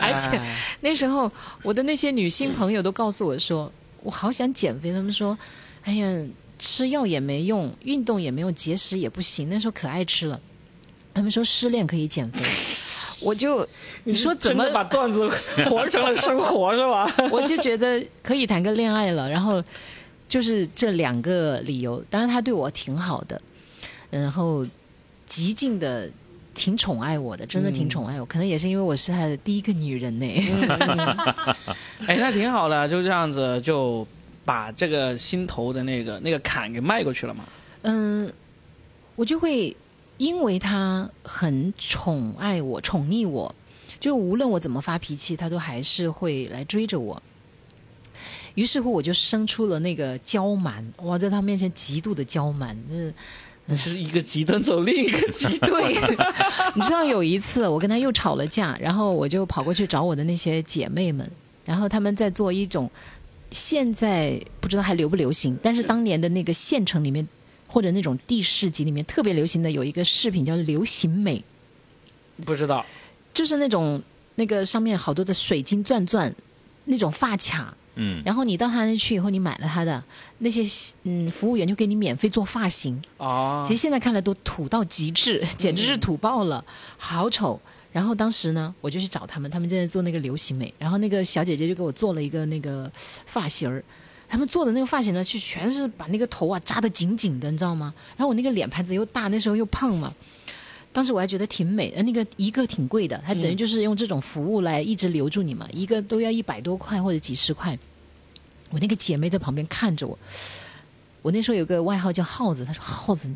[0.00, 0.40] 而且
[0.80, 1.30] 那时候
[1.62, 3.72] 我的那些女性朋友都告诉我说。
[4.02, 5.36] 我好想减肥，他们说
[5.84, 6.26] ：“哎呀，
[6.58, 10.40] 吃药也没用，运动也没有，节食也不行。”那时候可爱吃了。
[11.14, 12.40] 他们说失恋可以减肥，
[13.22, 13.66] 我就
[14.04, 15.28] 你说怎么把段子
[15.66, 17.10] 活成了生活是吧？
[17.32, 19.28] 我就觉得可以谈个恋爱了。
[19.28, 19.60] 然后
[20.28, 23.40] 就是这两个理由，当然他对我挺好的，
[24.10, 24.64] 然后
[25.26, 26.08] 极尽的
[26.58, 28.26] 挺宠爱我的，真的挺宠爱我。
[28.26, 30.26] 可能也是因为我是他的第一个女人呢。
[32.08, 34.04] 哎，那挺好的，就这样子就
[34.44, 37.44] 把这个心头的那个那个坎给迈过去了嘛。
[37.82, 38.30] 嗯，
[39.14, 39.76] 我就会
[40.16, 43.54] 因为他很宠爱我、宠溺我，
[44.00, 47.22] 就无论我怎么发脾气，他都还是会来追着我。
[48.56, 53.14] 于是乎，我就生出了那个娇蛮，我在他面前极度的娇蛮，就是
[53.70, 55.92] 那是一个极端走另一个极端。
[56.74, 61.30] 你知道有一次我跟他又吵了架，然后我就跑过去找我的那些姐妹们。
[61.64, 62.90] 然后他们在做一种，
[63.50, 67.28] 现在不知道还流不流行，但是当年的那个县城里面
[67.66, 71.44] 或者那种地市集里面特别流行的有一个饰品叫流行美，
[72.46, 72.86] 不知道，
[73.34, 74.02] 就是那种
[74.36, 76.34] 那个上面好多的水晶钻钻
[76.86, 80.02] 那种发卡，嗯，然后你到他那去以后，你买了他的
[80.38, 80.62] 那些
[81.02, 86.64] 嗯服务员就给你免费做发型，哦，其实现在看来都土到极致，简直是土爆了，
[86.96, 87.60] 好丑。
[87.90, 92.88] 然后当时呢，我就去找他们，他们正在做那个流行美，然后那个小姐姐就给我做了一个那个
[93.26, 93.82] 发型儿，
[94.28, 97.92] 他们做的那个发型呢，就全是把那个头啊扎得紧紧的，你知道吗？
[98.16, 100.12] 然后我那个脸盘子又大，那时候又胖嘛，
[100.92, 107.76] 当时我还觉得挺美的，那个一个挺贵的，它等于就是用这种服务来一直留住你嘛，一个都要一百多块或者几十块。
[108.70, 110.18] 我那个姐妹在旁边看着我，
[111.22, 113.28] 我那时候有个外号叫耗子，她说耗子。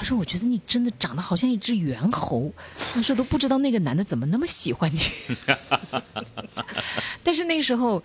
[0.00, 2.52] 她说：“我觉得你真的长得好像一只猿猴。”
[2.94, 5.00] 她说：“都不知道那个男的怎么那么喜欢你。”
[7.24, 8.00] 但是那时候，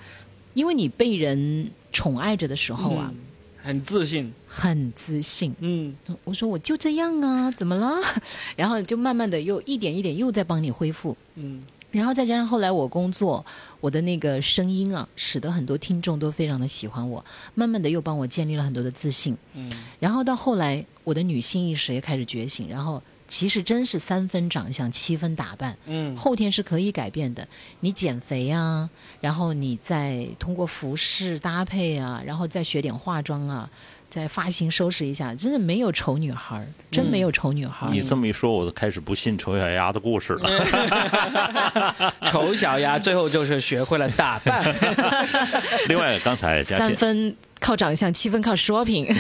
[0.55, 3.13] 因为你被人宠爱着的时候啊，
[3.61, 5.53] 很自信，很自信。
[5.59, 7.95] 嗯，我说我就这样啊，怎么了？
[8.57, 11.15] 然后就慢慢的又一点一点又在帮你恢复。
[11.35, 11.61] 嗯。
[11.93, 13.45] 然后再加上后来我工作，
[13.79, 17.23] 我的那个声音啊，使得很多听众都非常的喜欢我，
[17.53, 19.37] 慢慢的又帮我建立了很多的自信。
[19.53, 25.77] 嗯，然后到后来，我的女性意识也开始觉醒，然后其实真是三分长相，七分打扮。
[25.85, 27.47] 嗯，后天是可以改变的。
[27.81, 28.89] 你减肥啊，
[29.21, 33.69] 然后你再通过服饰搭配啊，然后再学点化妆啊。
[34.13, 42.13] 在发型收拾一下，真的没有丑女孩真没有丑女孩你这么一说，我都开始不信丑小鸭的故事了。
[42.29, 44.63] 丑小鸭最后就是学会了打扮。
[45.89, 49.11] 另外，刚才三分靠长相，七分靠说品。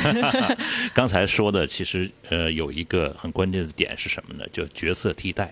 [0.93, 4.45] 刚才说的其实呃有一个很关键的点是什么呢？
[4.53, 5.51] 就角色替代。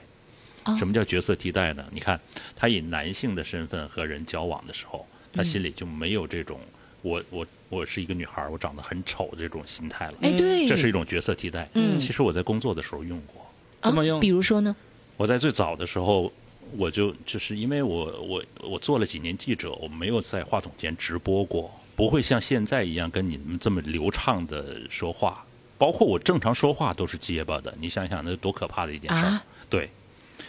[0.78, 1.84] 什么叫角色替代呢？
[1.89, 2.20] 你看
[2.56, 6.60] 他以男性的身份和人交往的时候，他心里就没有这种。
[7.02, 10.14] 我我我是一个女孩，我长得很丑这种心态了。
[10.22, 11.70] 哎，对，这是一种角色替代。
[11.74, 13.45] 嗯，其实我在工作的时候用过。
[13.84, 14.20] 怎么用？
[14.20, 14.76] 比如说呢？
[15.18, 16.32] 我在最早的时候，
[16.78, 25.45] 我就就是因为我我我做了几年记者，我没有在话筒前直播过，不会像现在一样跟你们这么流畅的说话。
[25.78, 29.39] 包括我正常说话都是结巴的，你想想那多可怕的一件事儿。
[29.68, 29.89] 对，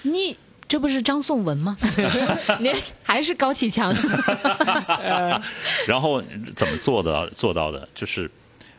[0.03, 0.37] 你
[0.73, 1.77] 这不是张颂文吗？
[2.59, 3.93] 您还是高启强。
[5.87, 6.23] 然后
[6.57, 7.87] 怎么做的做到的？
[7.95, 8.31] 就是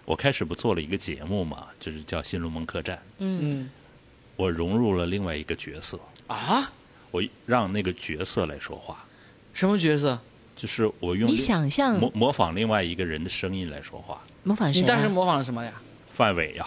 [0.04, 2.98] 我开始不做了一个节目嘛，就是叫《新龙门客栈》。
[3.20, 3.70] 嗯。
[4.38, 6.68] 我融入了另外一个角色啊！
[7.12, 9.06] 我让那个角色来说话。
[9.54, 10.20] 什么角色？
[10.56, 14.20] 就是我用你想象模模仿另外一个人的声音来说话。
[14.42, 14.82] 模仿谁？
[14.82, 15.72] 你当时模仿了什么呀？
[16.08, 16.66] 范伟呀！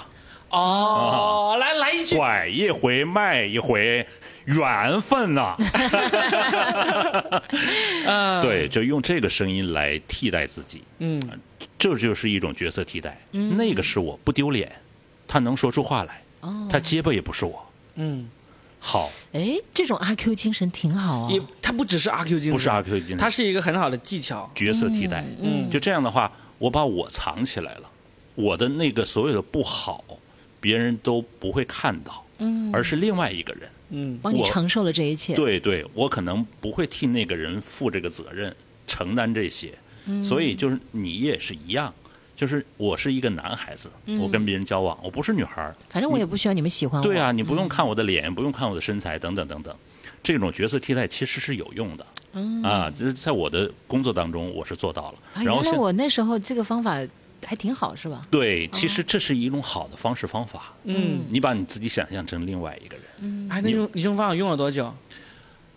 [0.50, 4.06] 哦，来来一句，拐一回，卖一回，
[4.46, 5.56] 缘分呐！
[8.06, 10.82] 嗯，对，就用这个声音来替代自己。
[10.98, 11.20] 嗯，
[11.78, 13.20] 这就是一种角色替代。
[13.32, 14.70] 嗯，那个是我不丢脸，
[15.26, 16.22] 他能说出话来。
[16.40, 17.66] 哦，他结巴也不是我。
[17.96, 18.28] 嗯，
[18.78, 19.10] 好。
[19.32, 21.30] 哎，这种阿 Q 精神挺好啊。
[21.30, 24.48] 也，他不只是阿 Q 精神，不是阿 Q 精神，他是一个很好的技巧。
[24.54, 25.24] 角色替代。
[25.42, 27.90] 嗯，就这样的话，我把我藏起来了。
[28.36, 30.04] 我的那个所有的不好，
[30.60, 35.34] 别人都不会看到，嗯，而是另外一个人，嗯，帮你承受了这一切。
[35.34, 38.54] 对对，我可能不会替那个人负这个责任，
[38.86, 39.72] 承担这些，
[40.24, 41.92] 所以就是你也是一样，
[42.34, 43.90] 就是我是一个男孩子，
[44.20, 47.06] 我跟别人交往，我不是女孩反正我也不需要你们喜欢我。
[47.06, 49.74] 对啊，你不用看我的脸，不用看我的身材，等等等等，
[50.22, 52.62] 这种角色替代其实是有用的，嗯。
[52.62, 55.44] 啊，就是在我的工作当中我是做到了。
[55.44, 57.00] 然后我那时候这个方法。
[57.46, 58.26] 还挺好，是吧？
[58.28, 60.74] 对，其实这是一种好的方式方法。
[60.82, 63.04] 嗯，你把你自己想象成另外一个人。
[63.20, 64.92] 嗯，哎，那用你用方法用了多久？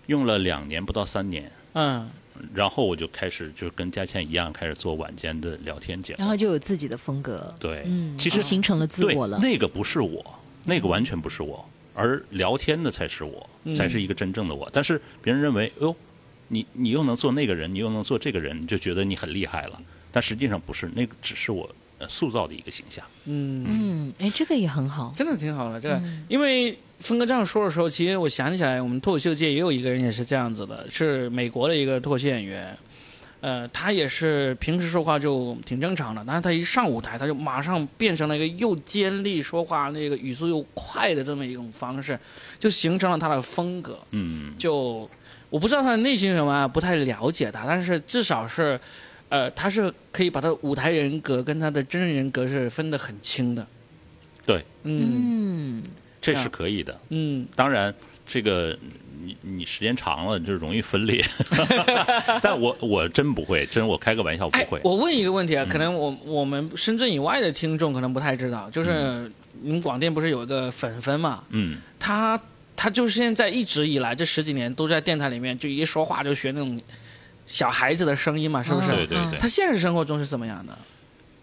[0.07, 1.51] 用了两年不到三年。
[1.73, 2.09] 嗯，
[2.55, 6.17] 然后我就开始就跟佳倩一样，开始做晚间的聊天节目。
[6.19, 7.53] 然后就有自己的风格。
[7.59, 9.37] 对，嗯，其实形成了自我了。
[9.37, 10.25] 那个不是我，
[10.63, 11.63] 那个完全不是我，
[11.93, 14.67] 而聊天的才是我，才是一个真正的我。
[14.73, 15.95] 但是别人认为，哟，
[16.47, 19.79] 你你又能做那个人，你又能做这个人，就觉得你很厉害了。
[20.11, 21.69] 但实际上不是，那个只是我
[22.07, 23.05] 塑造的一个形象。
[23.25, 25.79] 嗯嗯，哎，这个也很好，真的挺好的。
[25.79, 32.75] 这个，因为峰哥这样说的时候，其实我想起来，我们脱口秀界也有一个人也是这样子的，是美国的一个脱口秀演员。
[33.41, 42.19] 呃，他也是平时说话就挺正常的，但是他一上舞台，他就马上变成了一个又尖利说话，那个语速又快的这么一种方式，
[42.59, 43.99] 就形成了他的风格。
[44.11, 45.09] 嗯，就
[45.49, 48.79] 我不知道他的内心什么，不太了解他，但是至少是。
[49.29, 53.65] 呃，他是可以把他舞台人格跟他的真人人格是分得很清的，
[54.45, 55.83] 对，嗯，
[56.19, 57.93] 这是可以的，嗯，当然
[58.27, 58.75] 这个
[59.21, 61.23] 你你时间长了就容易分裂，
[62.41, 64.81] 但我我真不会，真我开个玩笑不会。
[64.83, 71.43] 我问一个问题啊，可能我我们深圳以外的听众可能不太知道，就是你们广电不是有一个粉粉嘛？
[71.49, 72.41] 嗯，他
[72.75, 76.81] 他就是现在一直以来这十几年都在电台里面，就一说话就学那种。
[77.49, 78.89] 小孩子的声音嘛，是不是？
[78.89, 79.39] 对对对。
[79.39, 80.77] 他现实生活中是怎么样的？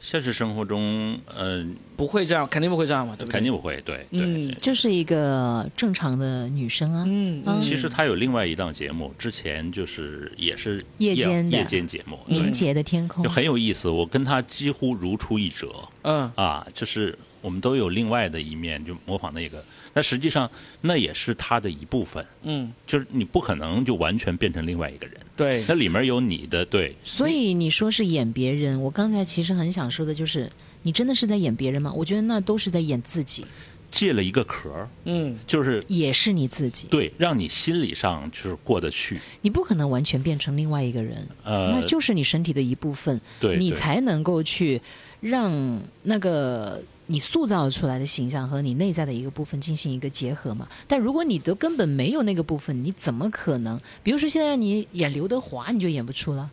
[0.01, 3.33] 现实生活中，嗯，不会这样，肯定不会这样嘛，对不对？
[3.33, 4.49] 肯定不会，对对。
[4.63, 7.03] 就是一个正常的女生啊。
[7.09, 7.61] 嗯嗯。
[7.61, 13.89] 其实她有另外一档节目，之前就是也是夜间夜间节目，凝结的天空，就很有意思。
[13.89, 15.73] 我跟她几乎如出一辙。
[16.03, 19.59] 嗯啊，就是我们都有另外的一面，就模仿那个。
[19.97, 20.49] 那实际上，
[20.83, 22.23] 那也是他的一部分。
[22.43, 25.17] 嗯，就是你不可能就完全变成另外一个人。
[25.35, 26.95] 对，那里面有你的对。
[27.03, 31.91] 所以你说是演别人，我刚才其实很想说的就是，你真的是在演别人吗？
[31.97, 33.47] 我觉得那都是在演自己。
[33.91, 36.89] 借了一个壳嗯，就是也是你自己。
[36.91, 39.19] 对，让你心理上就是过得去。
[39.41, 43.19] 你不可能完全变成另外一个人，呃，那就是你身体的一部分。
[43.41, 44.79] 对，你才能够去
[45.23, 46.83] 让那个。
[47.09, 50.67] 你塑造出来的形象和你内在的一个部分进行一个结合嘛？
[50.89, 53.81] 但如果你都根本没有那个部分，你怎么可能？
[54.03, 56.51] 比如说现在你演刘德华，你就演不出了。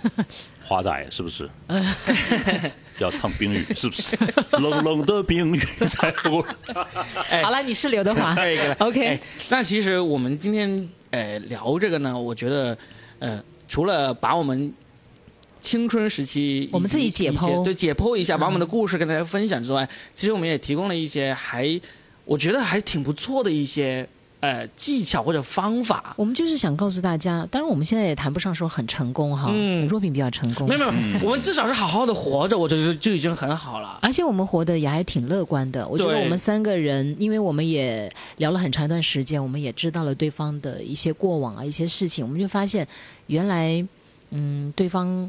[0.62, 1.48] 华仔是不是？
[2.98, 4.16] 要唱冰雨是不是？
[4.58, 6.44] 冷冷的冰雨在我。
[7.42, 8.36] 好了，你是刘德华。
[8.80, 9.18] OK。
[9.48, 12.76] 那其实我们今天呃聊这个呢，我觉得
[13.20, 14.72] 呃除了把我们。
[15.66, 21.68] 青春时期，我们自己解剖，对解剖一下，把我们的故事跟大家分享之外，其实我们也提供了一些还
[22.24, 24.08] 我觉得还挺不错的一些
[24.38, 26.14] 呃技巧或者方法。
[26.16, 33.98] 我们就是想告诉大家，当然我们现在也谈不上说很成功哈，嗯若品比较成功，没有没有，我们至少是好好的活着，我觉得就已经很好了。
[34.02, 35.84] 而且我们活得也还挺乐观的。
[35.88, 42.86] 我觉得我们三个人，因为我们也聊了很长一段时间，我们也知道了对方的一些过往啊，一些事情，我们就发现
[43.26, 43.84] 原来
[44.30, 45.28] 嗯对方。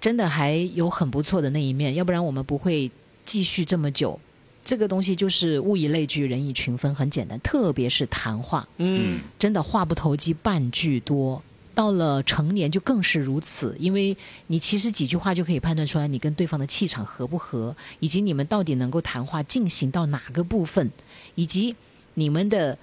[0.00, 2.90] 真的还有很不错的那一面，要不然我们不会
[3.24, 4.18] 继续这么久。
[4.64, 7.38] 这个东西就是物以类聚，人以群分，很简单。
[7.40, 11.42] 特别是谈话，嗯，真的话不投机半句多。
[11.74, 14.16] 到了成年就更是如此，因为
[14.48, 20.90] 你其实几句话就可以判断出来你跟对方的气场合不合，以及你们到底能够谈话进行到哪个部分，
[21.34, 21.74] 以及
[22.14, 22.76] 你们的。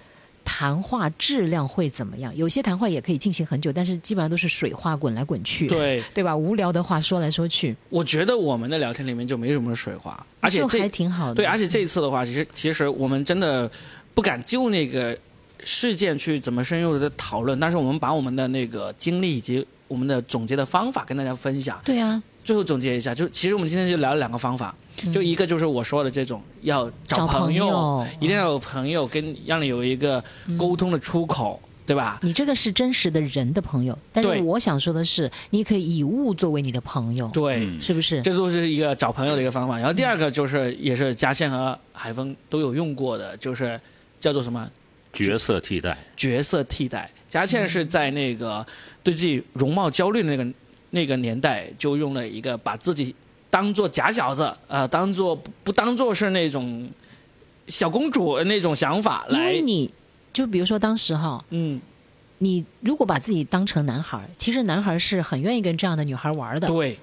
[0.46, 2.34] 谈话质量会怎么样？
[2.38, 6.34] 有些谈话也可以进行很久，但是基本上都是水话滚来滚去，对对吧？
[6.34, 7.76] 无聊的话说来说去。
[7.90, 11.36] 我觉得我们的聊天里面就没什么水话，而且这还挺好的。
[11.36, 13.70] 对，而且这一次的话，其实其实我们真的
[14.14, 15.18] 不敢就那个
[15.64, 21.78] 事件去怎么深入的讨论，但是我们把我们的那个经历以及我们的总结的方法跟大家分享。
[21.84, 22.22] 对啊。
[22.44, 24.76] 最后总结一下，就其实我们今天就聊了两个方法，
[25.14, 30.24] 就一个就是我说的这种要找朋友，一定要有朋友跟让你有一个
[30.58, 32.20] 沟通的出口，对吧？
[32.22, 38.22] 你这个是真实的人的朋友，但是我想说的是，你可以以物作为你的朋友，对，是不是？
[38.22, 39.78] 这都是一个找朋友的一个方法。
[39.78, 43.80] 然后第二个就是也是嘉倩和海峰都有用过的，就是
[44.20, 44.70] 叫做什么
[45.12, 45.98] 角色替代？
[46.16, 47.10] 角色替代。
[47.30, 48.66] 嘉倩是在那个
[49.04, 50.50] 对自己容貌焦虑的那个。
[50.92, 53.14] 那个年代就用了一个把自己
[53.56, 55.34] 当做假小子呃，当做
[55.64, 56.90] 不当做是那种
[57.68, 59.40] 小公主那种想法来。
[59.40, 59.90] 因为你
[60.34, 61.80] 就比如说当时哈，嗯，
[62.40, 66.68] 你如果把自己当成男孩，其实男孩是很愿意跟这样的女孩玩的。
[66.68, 67.00] 对。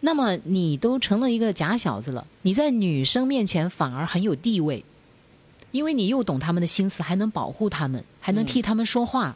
[0.00, 4.84] 那么你都成了一个假小子了，你在女生面前反而很有地位，
[5.70, 9.34] 因为你又懂他们的心思，还能保护他们，还能替他们说话。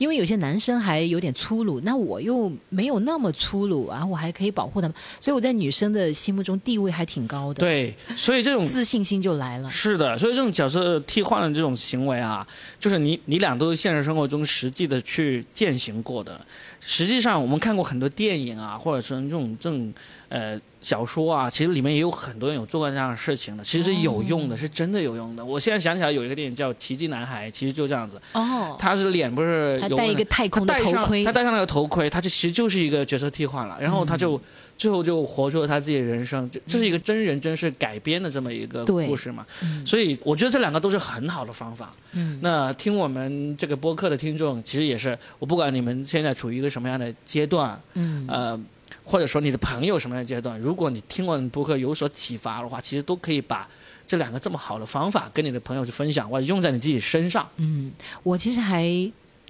[0.00, 7.60] 因为有些男生还有点粗鲁，那我又没有那么粗鲁啊，我还可以保护他们，所以我在女生的心目中地位还挺高的。
[7.60, 9.68] 对，所以这种自信心就来了。
[9.68, 12.46] 是的，所以这种角色替换的这种行为啊，
[12.78, 16.40] 就是你你俩都是现实生活中实际的去践行过的。
[16.80, 19.92] 实际上，我们看过很多电影啊，或者是这种这种
[20.28, 20.60] 呃。
[20.80, 25.44] 小说啊，其实里面也有很多人有做过这样的事情的，其实有用的，是真的有用的。
[25.44, 28.18] 我现在想起来有一个电影叫《奇迹男孩》，其实就这样子。
[28.32, 28.74] 哦。
[28.78, 33.76] 他是脸不是有戴一个太空的头盔，他戴上那个头盔，他就其实就是一个角色替换了。
[33.78, 34.40] 然后他就
[34.80, 39.46] 最后就活出了他自己的人生，这这是一个真人真事改编的这么一个故事嘛。
[39.84, 41.94] 所以我觉得这两个都是很好的方法。
[42.12, 42.38] 嗯。
[42.40, 48.58] 那听我们这个播客的听众，其实也是，我不管你们现在处于一个什么样的阶段，嗯，呃。
[49.04, 53.68] 或者说你的朋友什么样的阶段，如果你听完播客有所启发的话，其实都可以把
[54.06, 57.48] 这两个这么好的方法跟你的朋友去分享，或者用在你自己身上。
[57.56, 57.90] 嗯，
[58.22, 58.84] 我其实还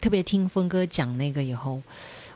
[0.01, 1.83] 特别听峰哥讲那个以后，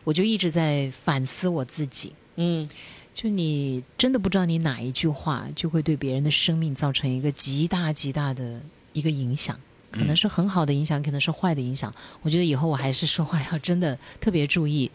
[0.02, 2.12] 我就一直在反思我自己。
[2.36, 2.66] 嗯，
[3.12, 8.60] 就你真的不知道你哪一句话就会对别人的生命造成一个极大极大的
[8.92, 9.58] 一个影响，
[9.90, 11.94] 可能是很好的影响，可能是坏的影响。
[12.22, 14.90] 我觉得以后我还是说话要真的特别注意，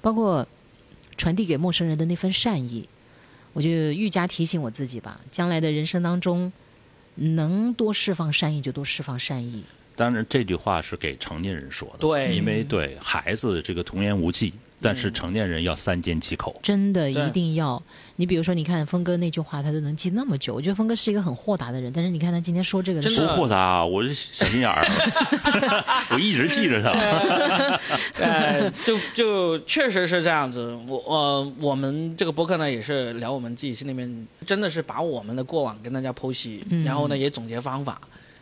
[0.00, 0.46] 包括。
[1.16, 2.88] 传递给陌生人的那份善意，
[3.52, 5.20] 我就愈加提醒我自己吧。
[5.32, 6.52] 将来的人生当中，
[7.16, 9.64] 能多释放善意就多释放善意。
[9.96, 14.54] 当然，这句话是给成年人说的，对，因为对孩子这个童言无忌。
[14.80, 17.82] 但是成年人要三缄其口，真的一定要。
[18.16, 20.54] 你比如说，你看峰哥那句话，他都能记那么久。
[20.54, 24.84] 我觉得峰哥是一个很豁达的人，但是你看他今天说这个，真不豁达，我是小心眼儿，
[26.10, 26.90] 我一直记着他。
[28.18, 30.76] 呃，就就确实是这样子。
[30.86, 38.00] 我呃，我们这个博客呢，也是聊我们自己心里面，真的是把我们的过往跟大家剖析，然后呢，也总结方法。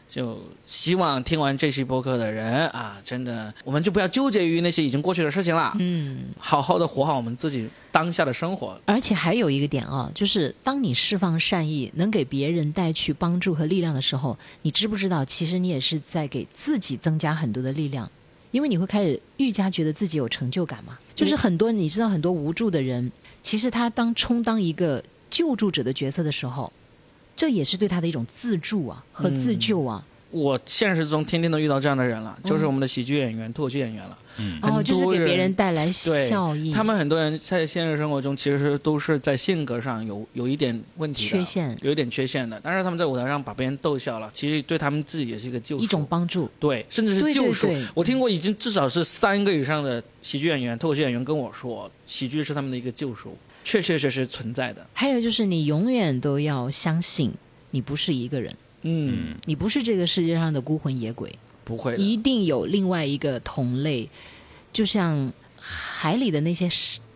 [0.08, 5.74] 就希望听完这期播客的人啊，真的，我们就不要纠结于那些已经过去的事情了。
[5.80, 8.80] 嗯，好好的活好我们自己当下的生活。
[8.86, 18.10] 而且还有一个点啊，就是当你释放善意，能给别人带去帮助和力量的时候，你知不知道，其实你也是在给自己增加很多的力量，
[18.52, 20.96] 因为你会开始愈加觉得自己有成就感嘛。
[21.14, 23.10] 就是很多你知道很多无助的人，
[23.42, 26.72] 其实他当充当一个救助者的角色的时候。
[27.36, 30.04] 这也是对他的一种自助啊和自救啊。
[30.30, 34.18] 我现实中天天都遇到这样的人了，就是我们的喜剧演员、脱口秀演员了。
[34.38, 36.70] 嗯，哦，就是给别人带来效益。
[36.70, 42.60] 他们很多人在现实生活中其实都是在性格上有有一点问题、缺陷，有一点缺陷的。
[42.62, 46.50] 但是他们在舞台上把别人逗笑了，其实对他们自己也是一个救赎，一种帮助。
[46.60, 47.68] 对，甚至是救赎。
[47.68, 47.88] 对对对。
[47.94, 53.34] 我听过已经至少是三个以上的喜剧演员、脱口秀演员跟我说，喜剧是他们的一个救赎，
[53.66, 54.86] 确确实实存在的。
[54.94, 57.34] 还有就是你永远都要相信。
[57.72, 61.30] 你不是一个人，嗯，你不是这个世界上的孤魂野鬼，
[61.62, 64.08] 不会，一定有另外一个同类，
[64.72, 66.70] 就像海里的那些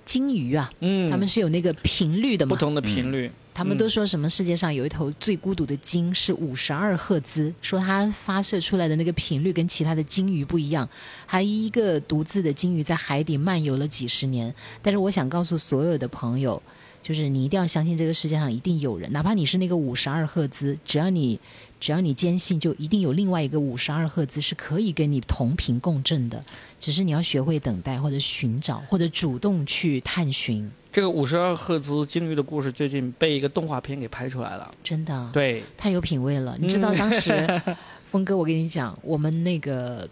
[0.04, 10.88] 金鱼啊，嗯，他们是有那个频率的嘛，不同的频率，他们都说什么世界上有一头最孤独的鲸是五十二赫兹，说它发射出来的那个频率跟其他的鲸鱼不一样，
[11.26, 14.54] 还一个独自的鲸鱼在海底漫游了几十年。
[14.80, 16.62] 但是我想告诉所有的朋友，
[17.02, 21.38] 就是你一定要相信这个世界上一定有人，哪怕你是那个五十二赫兹，只要你
[21.80, 26.44] 只要你坚信，就一定有另外一个五十二赫兹是可以跟你同频共振的，
[26.78, 30.70] 只是你要学会等待，或者寻找，或者主动去探寻。
[30.92, 36.56] 这个五十二赫兹鲸鱼的故事最近被一个动画片给拍出来了，真的，对，太有品位了。
[36.60, 37.32] 你知道当时，
[38.10, 40.08] 峰哥，我跟你讲，我们那个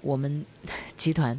[0.00, 0.44] 我们
[0.96, 1.38] 集团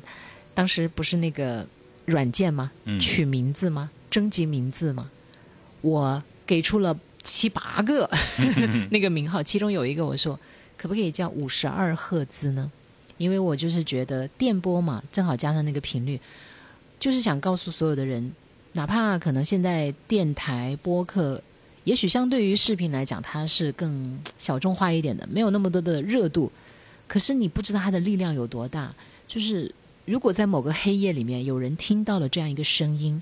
[0.54, 1.68] 当时不是那个
[2.06, 2.72] 软件吗？
[2.86, 3.90] 嗯取名字吗？
[4.16, 5.12] 征集名字嘛？
[5.82, 8.10] 我给出了七八个
[8.90, 10.40] 那个名号，其中有一个我说，
[10.78, 12.72] 可不可以叫五十二赫兹呢？
[13.18, 16.18] 因为我就是觉得电波嘛，正好加上那个频率，
[16.98, 18.32] 就是想告诉所有的人。
[18.72, 21.44] 哪怕可能现在电台播客，
[21.84, 26.50] 也许相对于视频来讲，它是更小众化一点的，没有那么多的热度。
[27.06, 28.96] 可是你不知道它的力量有多大。
[29.28, 29.70] 就是
[30.06, 33.22] 如果在某个黑夜里面有人听到了这样一个声音，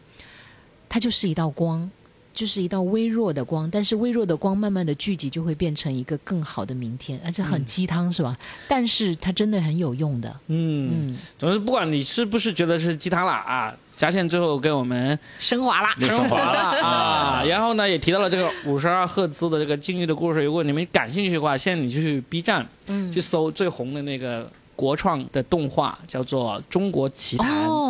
[0.94, 1.90] 它就是一道光，
[2.36, 3.68] 就是一道微弱的光。
[3.72, 7.20] 但是微弱的光慢慢的聚集，就会变成一个更好的明天。
[7.26, 8.38] 而且很鸡汤是吧？
[8.68, 10.30] 但是它真的很有用的。
[10.50, 13.74] 嗯嗯，总之不管你是不是觉得是鸡汤了啊。
[13.98, 17.44] 嘉倩最后给我们升华了，升华了 啊！
[17.44, 20.44] 然后呢，也提到了这个五十二赫兹的这个禁欲的故事。
[20.44, 24.48] 如果你们感兴趣的话，现在你就去 B 站，嗯，去搜最红的那个。
[24.76, 27.83] 国创的动画叫做《中国奇谭》哦，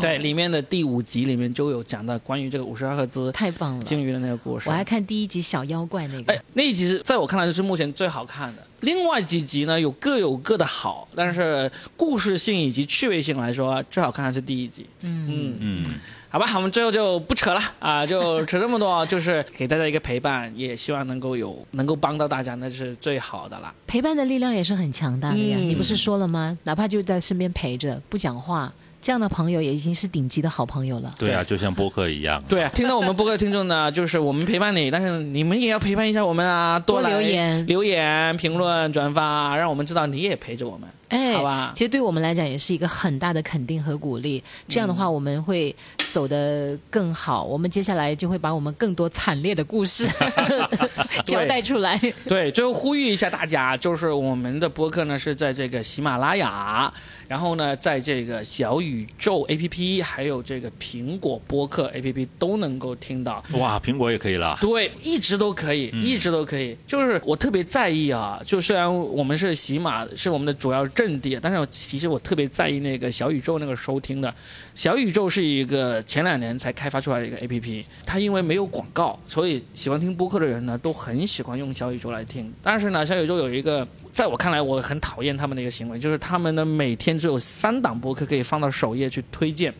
[0.00, 4.68] 对，里面的第五集里面就有讲到关于这个五十二赫兹太棒了鲸鱼的那个故事。
[4.68, 8.66] 我还看第一集小妖怪那个，哎，那一集是在我看来就是目前最好看的。
[8.80, 14.86] 另外几集呢，有各有各的好，但是故事性以及趣味性来说，最好看的是第一集。
[15.00, 16.00] 嗯嗯嗯。
[16.32, 23.74] 好吧，我们最后就不扯了啊，就扯这么多，就是给大家一个陪伴，也希望能够有能够帮到大家，那是最好的了。
[23.86, 26.56] 陪伴的力量也是很强大的呀，你不是说了吗？
[26.62, 28.72] 哪怕就在身边陪着，不讲话。
[29.10, 31.12] 这样的朋友也已经是顶级的好朋友了。
[31.18, 32.40] 对啊，就像播客一样。
[32.48, 40.88] 对啊，听到我们播客听众呢， 就是我们陪伴你，但是你们也要陪伴一下我们啊，多留言、留言、评论、转发，让我们知道你也陪着我们。
[41.08, 41.72] 哎，好吧。
[41.74, 44.40] 其实对我们来讲也是一个很大的肯定和鼓励。
[44.68, 45.74] 这样的话，我们会
[46.12, 47.42] 走得更好。
[47.42, 50.06] 我们接下来就会把我们更多惨烈的故事
[51.26, 52.00] 交代出来。
[52.28, 56.92] 对，最后呼吁一下大家，就是我们的播客呢是在这个喜马拉雅。
[57.30, 63.40] 然后呢，在这个小宇宙 APP，还有这个苹果播客 APP 都能够听到。
[63.52, 64.58] 哇，苹果也可以了。
[64.60, 66.76] 对，一直都可以，一直都可以。
[66.84, 74.34] 就是我特别在意啊，就虽然我们是喜马是我们的主要阵地，但是其实我特别在意那个小宇宙那个收听的。
[74.74, 82.52] 小宇宙是一个前两年才开发出来的一个 APP，它因为没有广告，所以喜欢听播客的人呢都很喜欢用小宇宙来听。
[82.60, 83.86] 但是呢，小宇宙有一个。
[84.12, 89.72] 在我看来，我很讨厌他们的一个行为，就是他们呢每天只有三档播客可以放到首页去推荐，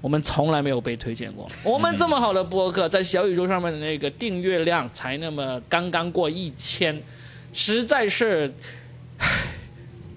[0.00, 1.46] 我们从来没有被推荐过。
[1.62, 7.00] 我们这么好的播客，在小宇宙上面的那个订阅量才那么刚刚过一千，
[7.52, 8.50] 实在是，
[9.18, 9.28] 唉。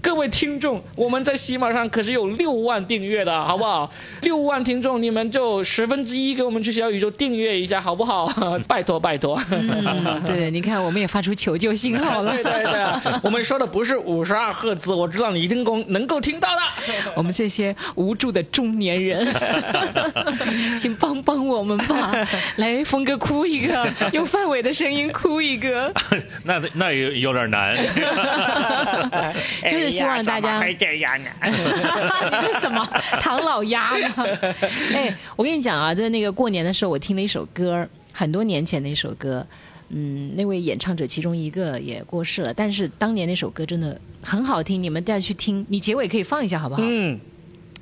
[0.01, 3.89] 各位听众，我们在喜马上可是有六万订阅的，好不好？
[4.21, 8.31] 六万听众，你们就十分之一给我们去小宇宙订阅一下，好不好？
[8.67, 9.39] 拜托拜托。
[9.51, 12.31] 嗯，对， 你看，我们也发出求救信号了。
[12.33, 16.61] 对对对，我们说的不是五十二赫兹，我知道你一定够能够听到的。
[17.15, 19.27] 我们这些无助的中年人，
[20.77, 22.15] 请帮帮我们吧！
[22.55, 25.93] 来，峰哥哭一个，用范伟的声音哭一个。
[26.43, 27.75] 那那也有点难。
[29.69, 29.88] 就是。
[29.89, 30.59] 希望大家。
[30.59, 31.29] 会这样呢？
[31.45, 32.85] 你是什么
[33.21, 34.25] 唐老鸭吗？
[34.93, 39.45] 哎，我跟你讲啊，在那个过年的时候，我听了一首歌，很多年前的一首歌。
[39.89, 45.65] 嗯，那位演唱者其中一个也过世了，但是当年那首歌真的很好听，你们再去听。
[45.67, 46.83] 你结尾可以放一下好不好？
[46.85, 47.19] 嗯。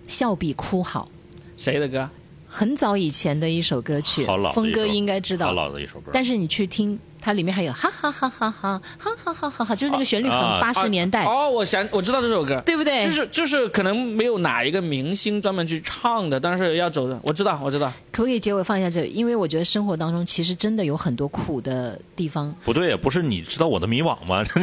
[0.07, 1.09] 笑比哭好。
[1.57, 2.09] 谁的歌？
[2.47, 5.47] 很早以前的一首歌曲，峰哥应该知道。
[5.47, 6.11] 好老的一首歌。
[6.13, 6.97] 但是你去听。
[7.27, 13.03] 它里面还有哈哈哈哈哈哈哈哈哈哈，就是那个旋律很八十年代哦，我想我知道这首歌，对不对？
[13.03, 17.91] 就是就是可能没有哪一个明星专门去唱的，但是要走的，我知道我知道。
[18.13, 19.03] 可不可以结尾放一下这？
[19.07, 22.55] 因为我觉得生活当中其实真的有很多苦的地方。
[22.63, 24.41] 不对，不是你知道我的迷惘吗？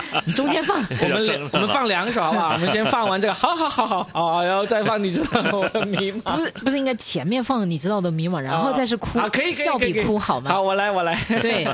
[0.26, 2.52] 你中间放， 我们我们放两首好不好？
[2.54, 6.36] 我们先放完这个，好好好好哦，然后再放你知道我的迷茫。
[6.36, 10.50] 不是不是应该前面放你知道的迷茫，然后再是哭，可以笑比哭好吗？
[10.52, 11.16] 好，我来我来。
[11.40, 11.66] 对，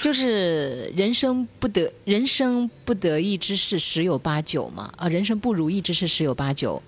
[0.00, 6.82] 就是人生不得人生不得意之事十有八九嘛，啊，人生不如意之事十有八九，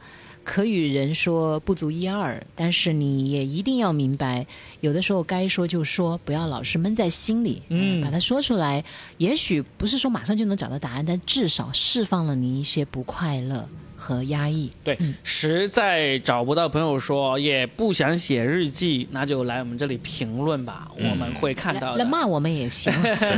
[0.47, 4.47] 可与人说不足一二，但是你也一定要明白，
[4.81, 8.85] 有的时候该说就说，不要老是闷在心里，嗯，把它说出来。
[9.19, 13.69] 也许不是说马上就能找到答案，但至少释放了你一些不快乐。
[14.07, 21.97] 和压抑，对，实在找不到朋友说，也不想写日记，那就来我们这里评论吧，我们会看到。
[21.97, 22.93] 来骂我们也行，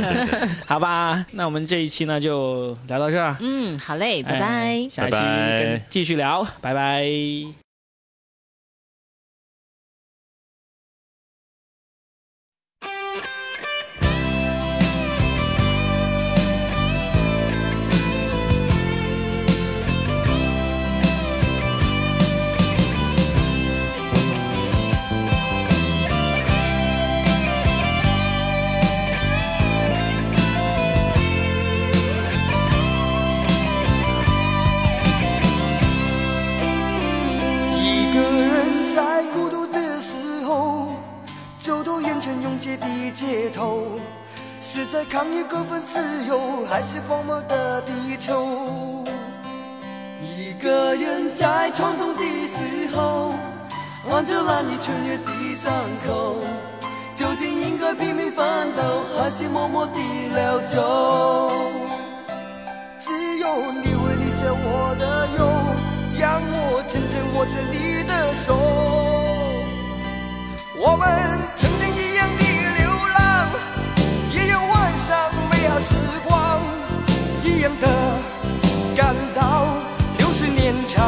[0.67, 1.25] 好吧？
[1.31, 3.35] 那我们这一期呢就聊到这儿。
[3.39, 7.03] 嗯，好嘞，拜拜，下期继续聊，拜拜。
[7.03, 7.68] 街
[45.09, 49.03] 抗议过分自由，还是荒漠的地球？
[50.21, 52.63] 一个人在创痛的时
[52.95, 53.33] 候，
[54.07, 55.73] 望着难以穿越的伤
[56.05, 56.35] 口，
[57.15, 58.45] 究竟应该拼命奋
[58.75, 58.83] 斗，
[59.17, 59.99] 还是默默地
[60.35, 61.49] 溜走？
[62.99, 65.49] 只有你会理解我的忧，
[66.19, 68.55] 让我紧紧握着你的手。
[70.81, 71.09] 我们
[71.57, 71.67] 曾
[75.79, 76.59] 时光
[77.45, 77.87] 一样的
[78.97, 79.65] 感到
[80.17, 81.05] 流逝年长，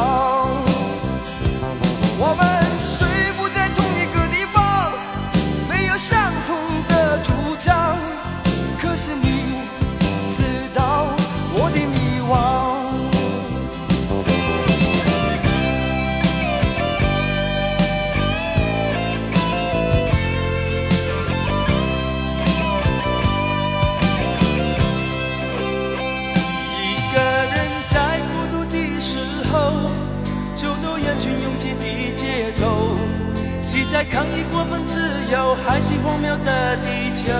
[34.01, 34.99] 在抗议过分自
[35.31, 37.31] 由，还是荒谬的地球？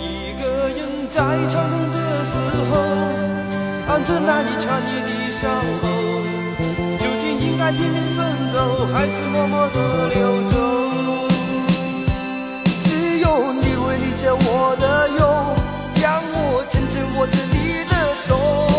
[0.00, 2.34] 一个人在长痛的时
[2.68, 2.80] 候，
[3.86, 5.48] 按着难以穿越的伤
[5.80, 5.86] 口，
[6.98, 10.58] 究竟应该拼命奋斗，还是默默的流走？
[12.82, 15.54] 只有你会理解我的忧，
[16.02, 18.71] 让我紧紧握着你的手。